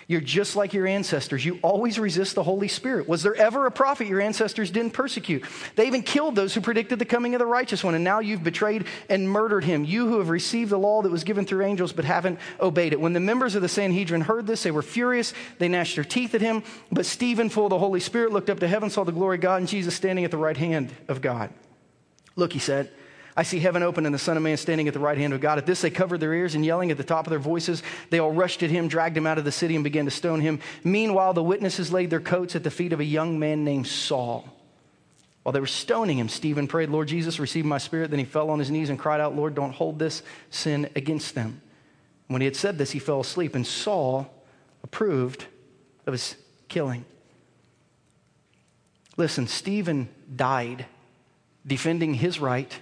[0.08, 1.46] You're just like your ancestors.
[1.46, 3.08] You always resist the Holy Spirit.
[3.08, 5.44] Was there ever a prophet your ancestors didn't persecute?
[5.76, 8.44] They even killed those who predicted the coming of the righteous one, and now you've
[8.44, 9.86] betrayed and murdered him.
[9.86, 13.00] You who have received the law that was given through angels but haven't obeyed it.
[13.00, 15.34] When the members of the Sanhedrin heard this, they were furious.
[15.60, 16.64] They gnashed their teeth at him.
[16.92, 19.42] But Stephen, full of the Holy Spirit, looked up to heaven, saw the glory of
[19.42, 21.50] God, and Jesus standing at the right hand of God.
[22.36, 22.92] Look, he said,
[23.36, 25.42] I see heaven open and the Son of Man standing at the right hand of
[25.42, 25.58] God.
[25.58, 27.82] At this, they covered their ears and yelling at the top of their voices.
[28.12, 30.40] They all rushed at him, dragged him out of the city, and began to stone
[30.40, 30.60] him.
[30.84, 34.48] Meanwhile, the witnesses laid their coats at the feet of a young man named Saul.
[35.42, 38.12] While they were stoning him, Stephen prayed, Lord Jesus, receive my spirit.
[38.12, 41.36] Then he fell on his knees and cried out, Lord, don't hold this sin against
[41.36, 41.62] them.
[42.28, 44.32] When he had said this, he fell asleep, and Saul
[44.84, 45.46] approved
[46.06, 46.36] of his
[46.68, 47.04] killing.
[49.18, 50.86] Listen, Stephen died
[51.66, 52.80] defending his right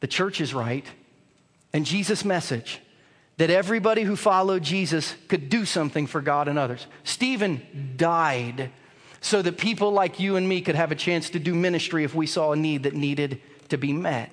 [0.00, 0.86] the church is right,
[1.72, 2.80] and Jesus' message
[3.38, 6.86] that everybody who followed Jesus could do something for God and others.
[7.04, 8.70] Stephen died
[9.20, 12.14] so that people like you and me could have a chance to do ministry if
[12.14, 14.30] we saw a need that needed to be met.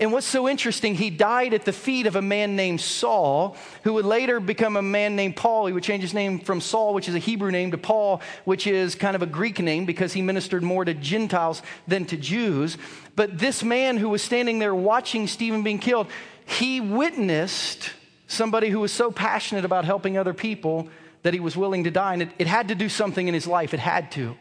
[0.00, 3.94] And what's so interesting, he died at the feet of a man named Saul, who
[3.94, 5.66] would later become a man named Paul.
[5.66, 8.66] He would change his name from Saul, which is a Hebrew name, to Paul, which
[8.66, 12.78] is kind of a Greek name because he ministered more to Gentiles than to Jews.
[13.16, 16.06] But this man who was standing there watching Stephen being killed,
[16.46, 17.90] he witnessed
[18.26, 20.88] somebody who was so passionate about helping other people
[21.22, 22.14] that he was willing to die.
[22.14, 24.36] And it, it had to do something in his life, it had to.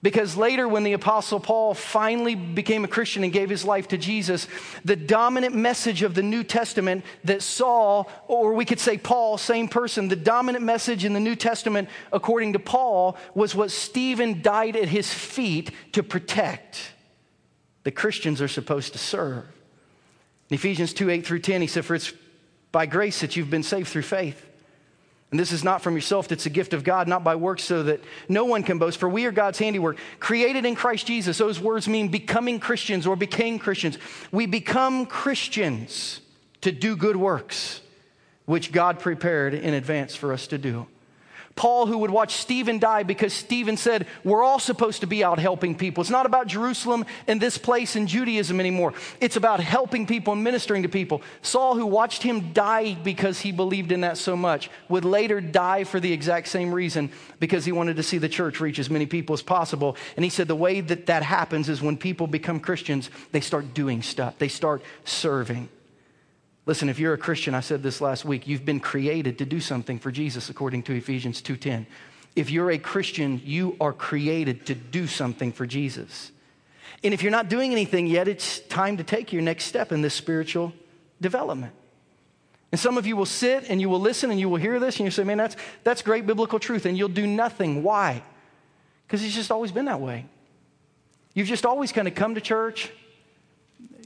[0.00, 3.98] Because later, when the Apostle Paul finally became a Christian and gave his life to
[3.98, 4.46] Jesus,
[4.84, 9.66] the dominant message of the New Testament that Saul, or we could say Paul, same
[9.66, 14.76] person, the dominant message in the New Testament, according to Paul, was what Stephen died
[14.76, 16.92] at his feet to protect.
[17.82, 19.46] The Christians are supposed to serve.
[20.50, 22.12] In Ephesians 2 8 through 10, he said, For it's
[22.70, 24.47] by grace that you've been saved through faith.
[25.30, 27.82] And this is not from yourself, it's a gift of God, not by works, so
[27.82, 28.98] that no one can boast.
[28.98, 31.36] For we are God's handiwork, created in Christ Jesus.
[31.36, 33.98] Those words mean becoming Christians or became Christians.
[34.32, 36.22] We become Christians
[36.62, 37.82] to do good works,
[38.46, 40.86] which God prepared in advance for us to do.
[41.58, 45.40] Paul, who would watch Stephen die because Stephen said, We're all supposed to be out
[45.40, 46.02] helping people.
[46.02, 48.94] It's not about Jerusalem and this place in Judaism anymore.
[49.20, 51.20] It's about helping people and ministering to people.
[51.42, 55.82] Saul, who watched him die because he believed in that so much, would later die
[55.82, 59.06] for the exact same reason because he wanted to see the church reach as many
[59.06, 59.96] people as possible.
[60.16, 63.74] And he said, The way that that happens is when people become Christians, they start
[63.74, 65.70] doing stuff, they start serving.
[66.68, 69.58] Listen, if you're a Christian, I said this last week, you've been created to do
[69.58, 71.86] something for Jesus according to Ephesians 2:10.
[72.36, 76.30] If you're a Christian, you are created to do something for Jesus.
[77.02, 80.02] And if you're not doing anything yet, it's time to take your next step in
[80.02, 80.74] this spiritual
[81.22, 81.72] development.
[82.70, 84.98] And some of you will sit and you will listen and you will hear this
[84.98, 86.84] and you say, man, that's, that's great biblical truth.
[86.84, 87.82] And you'll do nothing.
[87.82, 88.22] Why?
[89.06, 90.26] Because it's just always been that way.
[91.32, 92.90] You've just always kind of come to church,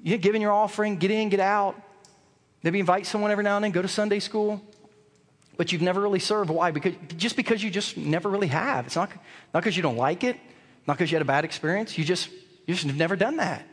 [0.05, 1.75] you've given your offering, get in, get out.
[2.63, 4.63] Maybe invite someone every now and then, go to Sunday school,
[5.57, 6.51] but you've never really served.
[6.51, 6.71] Why?
[6.71, 8.87] Because, just because you just never really have.
[8.87, 9.11] It's not,
[9.53, 10.37] not because you don't like it,
[10.87, 11.99] not because you had a bad experience.
[11.99, 12.31] You just,
[12.67, 13.67] you just have never done that.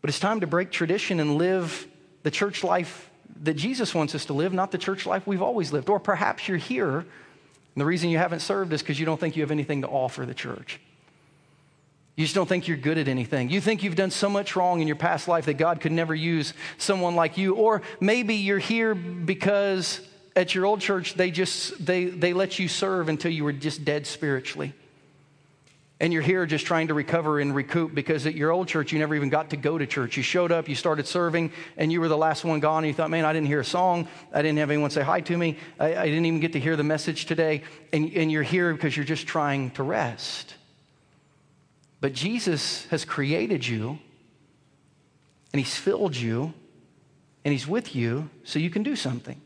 [0.00, 1.86] But it's time to break tradition and live
[2.22, 3.10] the church life
[3.42, 5.88] that Jesus wants us to live, not the church life we've always lived.
[5.88, 7.06] Or perhaps you're here, and
[7.76, 10.26] the reason you haven't served is because you don't think you have anything to offer
[10.26, 10.80] the church.
[12.16, 13.50] You just don't think you're good at anything.
[13.50, 16.14] You think you've done so much wrong in your past life that God could never
[16.14, 17.54] use someone like you.
[17.54, 20.00] Or maybe you're here because
[20.36, 23.84] at your old church they just they they let you serve until you were just
[23.84, 24.74] dead spiritually.
[26.02, 28.98] And you're here just trying to recover and recoup because at your old church you
[28.98, 30.16] never even got to go to church.
[30.16, 32.84] You showed up, you started serving, and you were the last one gone.
[32.84, 34.08] And you thought, man, I didn't hear a song.
[34.32, 35.58] I didn't have anyone say hi to me.
[35.78, 37.62] I, I didn't even get to hear the message today.
[37.92, 40.54] And, and you're here because you're just trying to rest.
[42.00, 43.98] But Jesus has created you,
[45.52, 46.54] and He's filled you,
[47.44, 49.40] and He's with you so you can do something.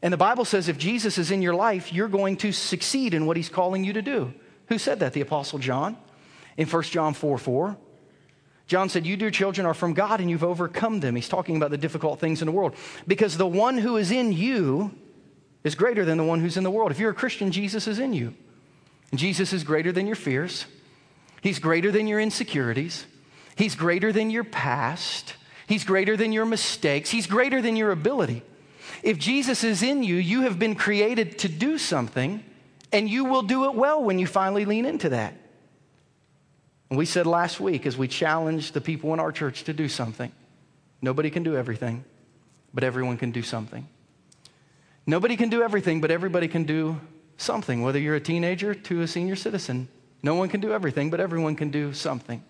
[0.00, 3.26] And the Bible says if Jesus is in your life, you're going to succeed in
[3.26, 4.32] what He's calling you to do.
[4.68, 5.12] Who said that?
[5.12, 5.96] The Apostle John
[6.56, 7.76] in 1 John 4 4.
[8.66, 11.16] John said, You, dear children, are from God and you've overcome them.
[11.16, 12.74] He's talking about the difficult things in the world.
[13.06, 14.94] Because the one who is in you
[15.64, 16.90] is greater than the one who's in the world.
[16.90, 18.34] If you're a Christian, Jesus is in you.
[19.10, 20.66] And Jesus is greater than your fears.
[21.42, 23.06] He's greater than your insecurities.
[23.56, 25.34] He's greater than your past.
[25.66, 27.10] He's greater than your mistakes.
[27.10, 28.42] He's greater than your ability.
[29.02, 32.42] If Jesus is in you, you have been created to do something,
[32.92, 35.34] and you will do it well when you finally lean into that.
[36.90, 39.88] And we said last week as we challenged the people in our church to do
[39.88, 40.32] something
[41.00, 42.04] nobody can do everything,
[42.74, 43.86] but everyone can do something.
[45.06, 47.00] Nobody can do everything, but everybody can do
[47.36, 49.88] something, whether you're a teenager to a senior citizen.
[50.22, 52.42] No one can do everything, but everyone can do something.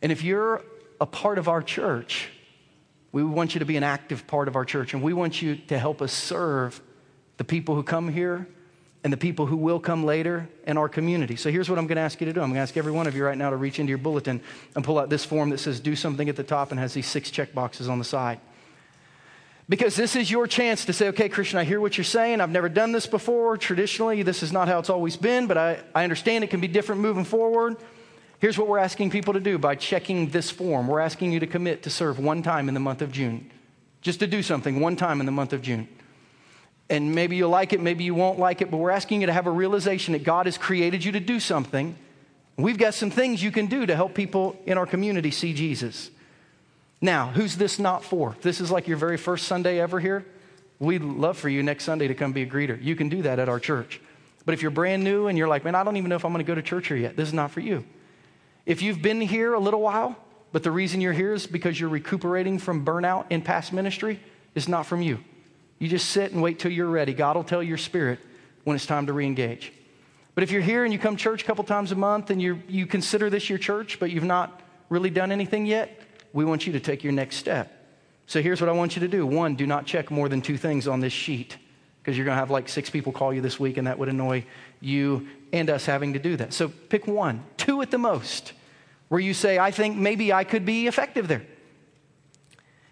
[0.00, 0.62] And if you're
[1.00, 2.28] a part of our church,
[3.12, 5.56] we want you to be an active part of our church, and we want you
[5.56, 6.80] to help us serve
[7.36, 8.48] the people who come here
[9.04, 11.34] and the people who will come later in our community.
[11.36, 12.40] So here's what I'm going to ask you to do.
[12.40, 14.40] I'm going to ask every one of you right now to reach into your bulletin
[14.76, 17.06] and pull out this form that says do something at the top and has these
[17.06, 18.38] six check boxes on the side.
[19.68, 22.40] Because this is your chance to say, okay, Christian, I hear what you're saying.
[22.40, 23.56] I've never done this before.
[23.56, 26.68] Traditionally, this is not how it's always been, but I, I understand it can be
[26.68, 27.76] different moving forward.
[28.40, 30.88] Here's what we're asking people to do by checking this form.
[30.88, 33.50] We're asking you to commit to serve one time in the month of June,
[34.00, 35.86] just to do something one time in the month of June.
[36.90, 39.32] And maybe you'll like it, maybe you won't like it, but we're asking you to
[39.32, 41.94] have a realization that God has created you to do something.
[42.56, 46.10] We've got some things you can do to help people in our community see Jesus.
[47.02, 48.36] Now, who's this not for?
[48.42, 50.24] This is like your very first Sunday ever here.
[50.78, 52.80] We'd love for you next Sunday to come be a greeter.
[52.82, 54.00] You can do that at our church.
[54.46, 56.32] But if you're brand new and you're like, man, I don't even know if I'm
[56.32, 57.84] going to go to church here yet, this is not for you.
[58.66, 60.16] If you've been here a little while,
[60.52, 64.20] but the reason you're here is because you're recuperating from burnout in past ministry,
[64.54, 65.18] it's not from you.
[65.80, 67.14] You just sit and wait till you're ready.
[67.14, 68.20] God will tell your spirit
[68.62, 69.72] when it's time to re engage.
[70.36, 72.62] But if you're here and you come church a couple times a month and you
[72.68, 76.01] you consider this your church, but you've not really done anything yet,
[76.32, 77.78] we want you to take your next step.
[78.26, 79.26] So here's what I want you to do.
[79.26, 81.56] One, do not check more than two things on this sheet
[82.00, 84.08] because you're going to have like six people call you this week and that would
[84.08, 84.44] annoy
[84.80, 86.52] you and us having to do that.
[86.52, 88.52] So pick one, two at the most,
[89.08, 91.42] where you say, I think maybe I could be effective there.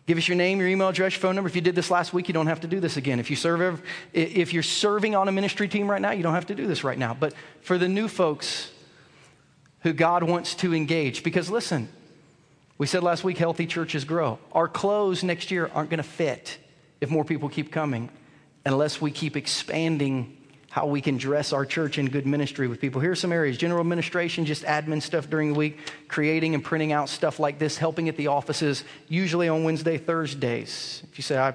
[0.07, 1.49] Give us your name, your email address, phone number.
[1.49, 3.21] If you did this last week, you don't have to do this again.
[3.21, 3.83] If you serve,
[4.13, 6.83] if you're serving on a ministry team right now, you don't have to do this
[6.83, 7.15] right now.
[7.15, 7.33] But
[7.63, 8.71] for the new folks
[9.81, 11.89] who God wants to engage, because listen,
[12.81, 14.39] we said last week, healthy churches grow.
[14.53, 16.57] Our clothes next year aren't going to fit
[17.03, 18.09] if more people keep coming
[18.65, 20.39] unless we keep expanding
[20.71, 23.03] how we can dress our church in good ministry with people.
[23.03, 25.79] Here are some areas general administration, just admin stuff during the week,
[26.09, 31.03] creating and printing out stuff like this, helping at the offices, usually on Wednesday, Thursdays.
[31.13, 31.53] If you say, I,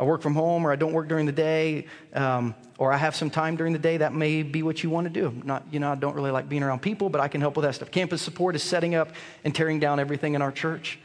[0.00, 1.84] I work from home or I don't work during the day,
[2.14, 5.04] um, or I have some time during the day, that may be what you want
[5.04, 5.30] to do.
[5.44, 7.64] Not, you know, I don't really like being around people, but I can help with
[7.64, 7.90] that stuff.
[7.90, 9.10] Campus support is setting up
[9.44, 10.98] and tearing down everything in our church.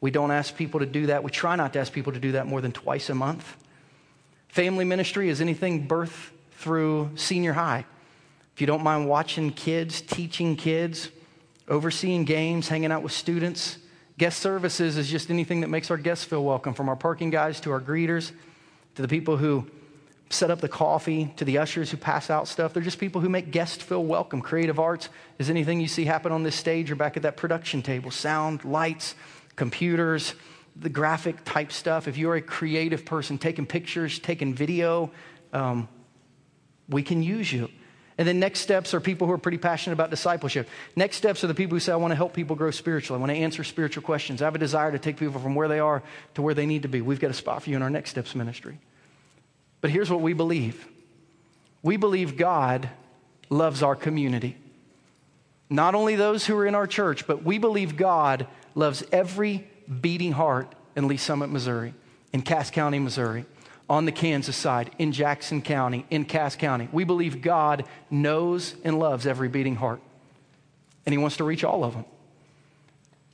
[0.00, 1.22] We don't ask people to do that.
[1.22, 3.54] We try not to ask people to do that more than twice a month.
[4.48, 7.84] Family ministry is anything birth through senior high.
[8.54, 11.10] If you don't mind watching kids, teaching kids,
[11.68, 13.76] overseeing games, hanging out with students,
[14.18, 17.60] guest services is just anything that makes our guests feel welcome, from our parking guys
[17.60, 18.32] to our greeters
[18.96, 19.64] to the people who
[20.28, 22.74] set up the coffee to the ushers who pass out stuff.
[22.74, 24.42] They're just people who make guests feel welcome.
[24.42, 25.08] Creative arts
[25.38, 28.64] is anything you see happen on this stage or back at that production table sound,
[28.64, 29.14] lights,
[29.56, 30.34] computers,
[30.76, 32.08] the graphic type stuff.
[32.08, 35.10] If you're a creative person, taking pictures, taking video,
[35.52, 35.88] um,
[36.88, 37.70] we can use you.
[38.18, 40.68] And then next steps are people who are pretty passionate about discipleship.
[40.96, 43.16] Next steps are the people who say, I want to help people grow spiritually.
[43.16, 44.42] I want to answer spiritual questions.
[44.42, 46.02] I have a desire to take people from where they are
[46.34, 47.00] to where they need to be.
[47.00, 48.78] We've got a spot for you in our next steps ministry.
[49.80, 50.86] But here's what we believe
[51.82, 52.90] we believe God
[53.50, 54.56] loves our community.
[55.70, 59.68] Not only those who are in our church, but we believe God loves every
[60.00, 61.94] beating heart in Lee's Summit, Missouri,
[62.32, 63.44] in Cass County, Missouri,
[63.88, 66.88] on the Kansas side, in Jackson County, in Cass County.
[66.92, 70.00] We believe God knows and loves every beating heart.
[71.06, 72.04] and He wants to reach all of them.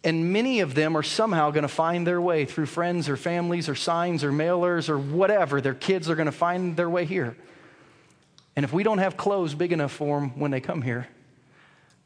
[0.04, 3.70] And many of them are somehow going to find their way through friends or families
[3.70, 5.62] or signs or mailers or whatever.
[5.62, 7.34] Their kids are going to find their way here.
[8.54, 11.08] And if we don't have clothes big enough for them when they come here,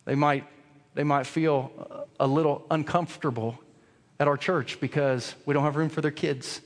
[0.05, 0.46] they might,
[0.94, 3.59] they might feel a little uncomfortable
[4.20, 6.61] at our church because we don't have room for their kids.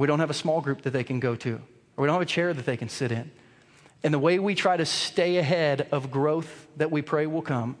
[0.00, 1.60] We don't have a small group that they can go to, or
[1.98, 3.30] we don't have a chair that they can sit in.
[4.02, 7.76] And the way we try to stay ahead of growth that we pray will come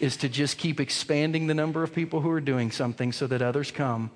[0.00, 3.40] is to just keep expanding the number of people who are doing something so that
[3.40, 4.10] others come.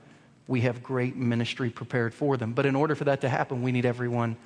[0.49, 2.53] We have great ministry prepared for them.
[2.53, 4.37] But in order for that to happen, we need everyone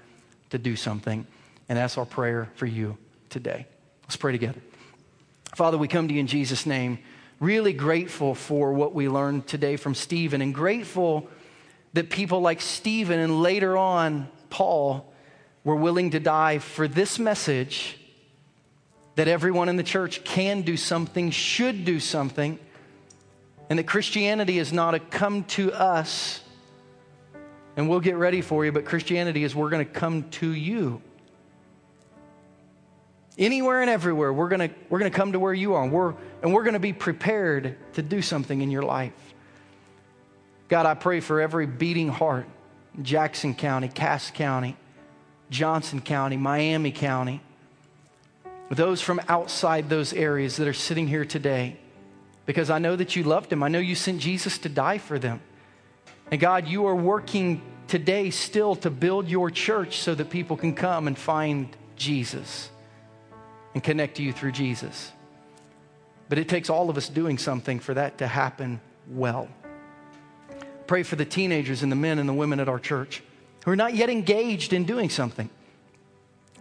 [0.50, 1.26] to do something.
[1.68, 2.96] And that's our prayer for you
[3.28, 3.66] today.
[4.02, 4.60] Let's pray together.
[5.56, 7.00] Father, we come to you in Jesus' name,
[7.40, 11.28] really grateful for what we learned today from Stephen, and grateful
[11.92, 15.12] that people like Stephen and later on Paul
[15.64, 17.98] were willing to die for this message
[19.16, 22.58] that everyone in the church can do something, should do something,
[23.68, 26.40] and that Christianity is not a come to us
[27.78, 31.00] and we'll get ready for you, but Christianity is we're going to come to you.
[33.38, 35.92] Anywhere and everywhere, we're going to, we're going to come to where you are, and
[35.92, 36.12] we're,
[36.42, 39.12] and we're going to be prepared to do something in your life.
[40.68, 42.46] God, I pray for every beating heart,
[42.96, 44.76] in Jackson County, Cass County,
[45.50, 47.40] Johnson County, Miami County,
[48.70, 51.78] those from outside those areas that are sitting here today
[52.44, 53.62] because I know that you loved them.
[53.62, 55.40] I know you sent Jesus to die for them.
[56.30, 60.74] And God, you are working today still to build your church so that people can
[60.74, 62.70] come and find Jesus
[63.74, 65.12] and connect to you through Jesus.
[66.28, 69.48] But it takes all of us doing something for that to happen well.
[70.88, 73.22] Pray for the teenagers and the men and the women at our church
[73.64, 75.48] who are not yet engaged in doing something.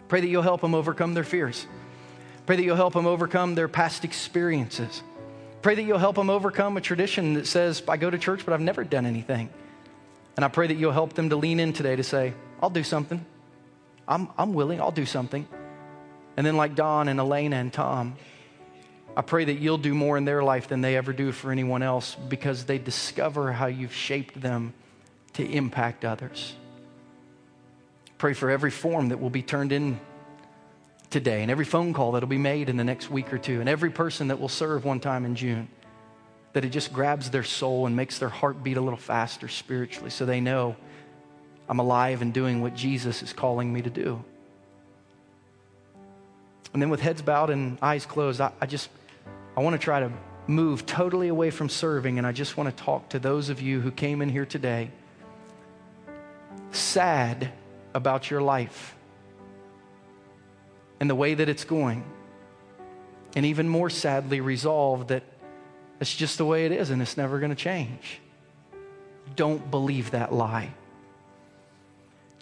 [0.06, 1.66] Pray that you'll help them overcome their fears.
[2.46, 5.02] Pray that you'll help them overcome their past experiences.
[5.62, 8.52] Pray that you'll help them overcome a tradition that says, I go to church, but
[8.52, 9.48] I've never done anything.
[10.36, 12.84] And I pray that you'll help them to lean in today to say, I'll do
[12.84, 13.24] something.
[14.06, 15.48] I'm, I'm willing, I'll do something.
[16.36, 18.16] And then, like Don and Elena and Tom,
[19.16, 21.82] I pray that you'll do more in their life than they ever do for anyone
[21.82, 24.74] else because they discover how you've shaped them
[25.34, 26.54] to impact others.
[28.16, 30.00] Pray for every form that will be turned in
[31.10, 33.68] today, and every phone call that'll be made in the next week or two, and
[33.68, 35.68] every person that will serve one time in June,
[36.52, 40.10] that it just grabs their soul and makes their heart beat a little faster spiritually
[40.10, 40.76] so they know
[41.68, 44.24] I'm alive and doing what Jesus is calling me to do.
[46.72, 48.90] And then with heads bowed and eyes closed, I, I just
[49.56, 50.12] I want to try to
[50.46, 53.80] move totally away from serving, and I just want to talk to those of you
[53.80, 54.90] who came in here today
[56.70, 57.50] sad
[57.94, 58.94] about your life
[61.00, 62.04] and the way that it's going.
[63.36, 65.22] And even more sadly, resolved that
[66.00, 68.20] it's just the way it is and it's never going to change.
[69.36, 70.72] Don't believe that lie.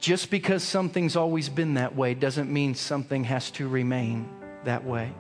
[0.06, 4.28] Just because something's always been that way doesn't mean something has to remain
[4.62, 5.12] that way.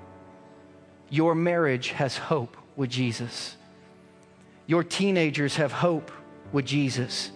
[1.10, 3.56] Your marriage has hope with Jesus.
[4.68, 6.12] Your teenagers have hope
[6.52, 7.32] with Jesus.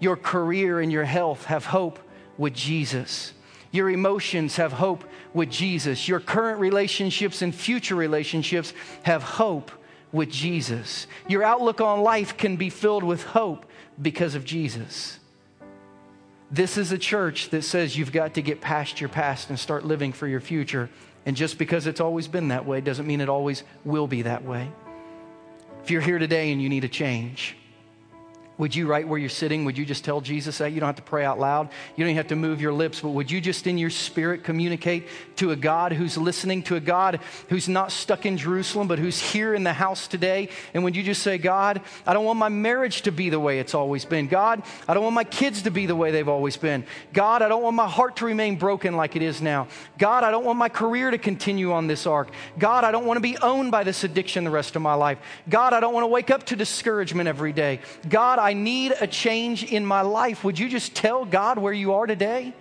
[0.00, 1.98] Your career and your health have hope
[2.38, 3.34] with Jesus.
[3.72, 6.08] Your emotions have hope with Jesus.
[6.08, 8.72] Your current relationships and future relationships
[9.02, 9.70] have hope
[10.12, 11.06] with Jesus.
[11.28, 13.66] Your outlook on life can be filled with hope
[14.00, 15.18] because of Jesus.
[16.50, 19.84] This is a church that says you've got to get past your past and start
[19.84, 20.88] living for your future.
[21.24, 24.44] And just because it's always been that way doesn't mean it always will be that
[24.44, 24.70] way.
[25.82, 27.56] If you're here today and you need a change,
[28.58, 30.72] would you, right where you're sitting, would you just tell Jesus that?
[30.72, 31.68] You don't have to pray out loud.
[31.94, 34.44] You don't even have to move your lips, but would you just in your spirit
[34.44, 38.98] communicate to a God who's listening, to a God who's not stuck in Jerusalem, but
[38.98, 40.48] who's here in the house today?
[40.72, 43.58] And would you just say, God, I don't want my marriage to be the way
[43.58, 44.26] it's always been.
[44.26, 46.84] God, I don't want my kids to be the way they've always been.
[47.12, 49.68] God, I don't want my heart to remain broken like it is now.
[49.98, 52.30] God, I don't want my career to continue on this arc.
[52.58, 55.18] God, I don't want to be owned by this addiction the rest of my life.
[55.48, 57.80] God, I don't want to wake up to discouragement every day.
[58.08, 61.94] God, I need a change in my life, would you just tell God where you
[61.94, 62.54] are today?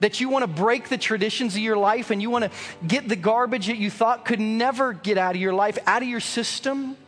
[0.00, 2.50] That you want to break the traditions of your life and you want to
[2.86, 6.08] get the garbage that you thought could never get out of your life, out of
[6.08, 6.98] your system,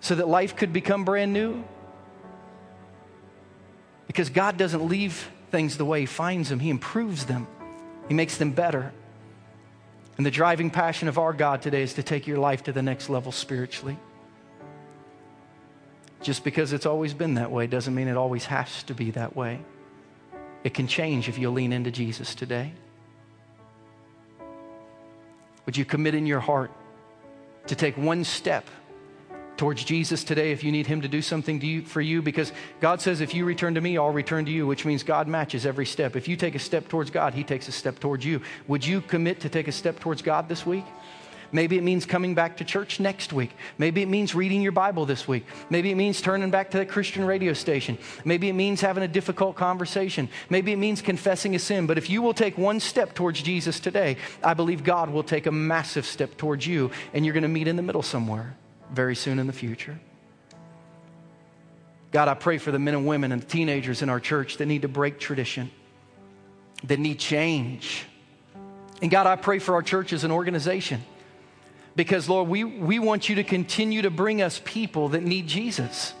[0.00, 1.62] so that life could become brand new?
[4.06, 7.46] Because God doesn't leave things the way He finds them, He improves them,
[8.08, 8.90] He makes them better.
[10.16, 12.82] And the driving passion of our God today is to take your life to the
[12.82, 13.98] next level spiritually.
[16.24, 19.36] Just because it's always been that way doesn't mean it always has to be that
[19.36, 19.60] way.
[20.64, 22.72] It can change if you lean into Jesus today.
[25.66, 26.70] Would you commit in your heart
[27.66, 28.64] to take one step
[29.58, 32.52] towards Jesus today if you need Him to do something to you, for you because
[32.80, 35.66] God says, if you return to me, I'll return to you, which means God matches
[35.66, 36.16] every step.
[36.16, 38.40] If you take a step towards God, He takes a step towards you.
[38.66, 40.86] Would you commit to take a step towards God this week?
[41.54, 43.52] Maybe it means coming back to church next week.
[43.78, 45.46] Maybe it means reading your Bible this week.
[45.70, 47.96] Maybe it means turning back to that Christian radio station.
[48.24, 50.28] Maybe it means having a difficult conversation.
[50.50, 51.86] Maybe it means confessing a sin.
[51.86, 55.46] But if you will take one step towards Jesus today, I believe God will take
[55.46, 58.56] a massive step towards you, and you're going to meet in the middle somewhere
[58.90, 60.00] very soon in the future.
[62.10, 64.66] God, I pray for the men and women and the teenagers in our church that
[64.66, 65.70] need to break tradition,
[66.82, 68.06] that need change.
[69.00, 71.00] And God, I pray for our church as an organization
[71.96, 76.14] because, Lord, we, we want you to continue to bring us people that need Jesus.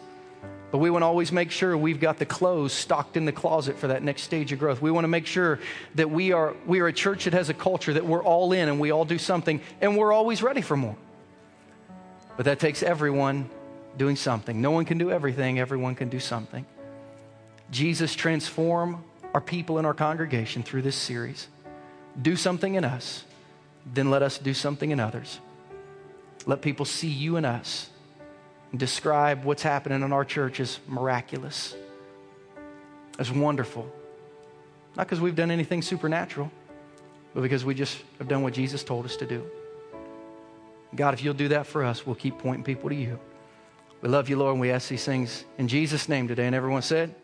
[0.70, 3.78] But we want to always make sure we've got the clothes stocked in the closet
[3.78, 4.82] for that next stage of growth.
[4.82, 5.60] We want to make sure
[5.94, 8.68] that we are, we are a church that has a culture that we're all in
[8.68, 10.96] and we all do something and we're always ready for more.
[12.36, 13.48] But that takes everyone
[13.96, 14.60] doing something.
[14.60, 16.66] No one can do everything, everyone can do something.
[17.70, 21.46] Jesus, transform our people in our congregation through this series.
[22.20, 23.24] Do something in us,
[23.86, 25.38] then let us do something in others.
[26.46, 27.88] Let people see you and us
[28.70, 31.74] and describe what's happening in our church as miraculous,
[33.18, 33.90] as wonderful.
[34.96, 36.50] Not because we've done anything supernatural,
[37.34, 39.44] but because we just have done what Jesus told us to do.
[40.94, 43.18] God, if you'll do that for us, we'll keep pointing people to you.
[44.00, 46.46] We love you, Lord, and we ask these things in Jesus' name today.
[46.46, 47.14] And everyone said,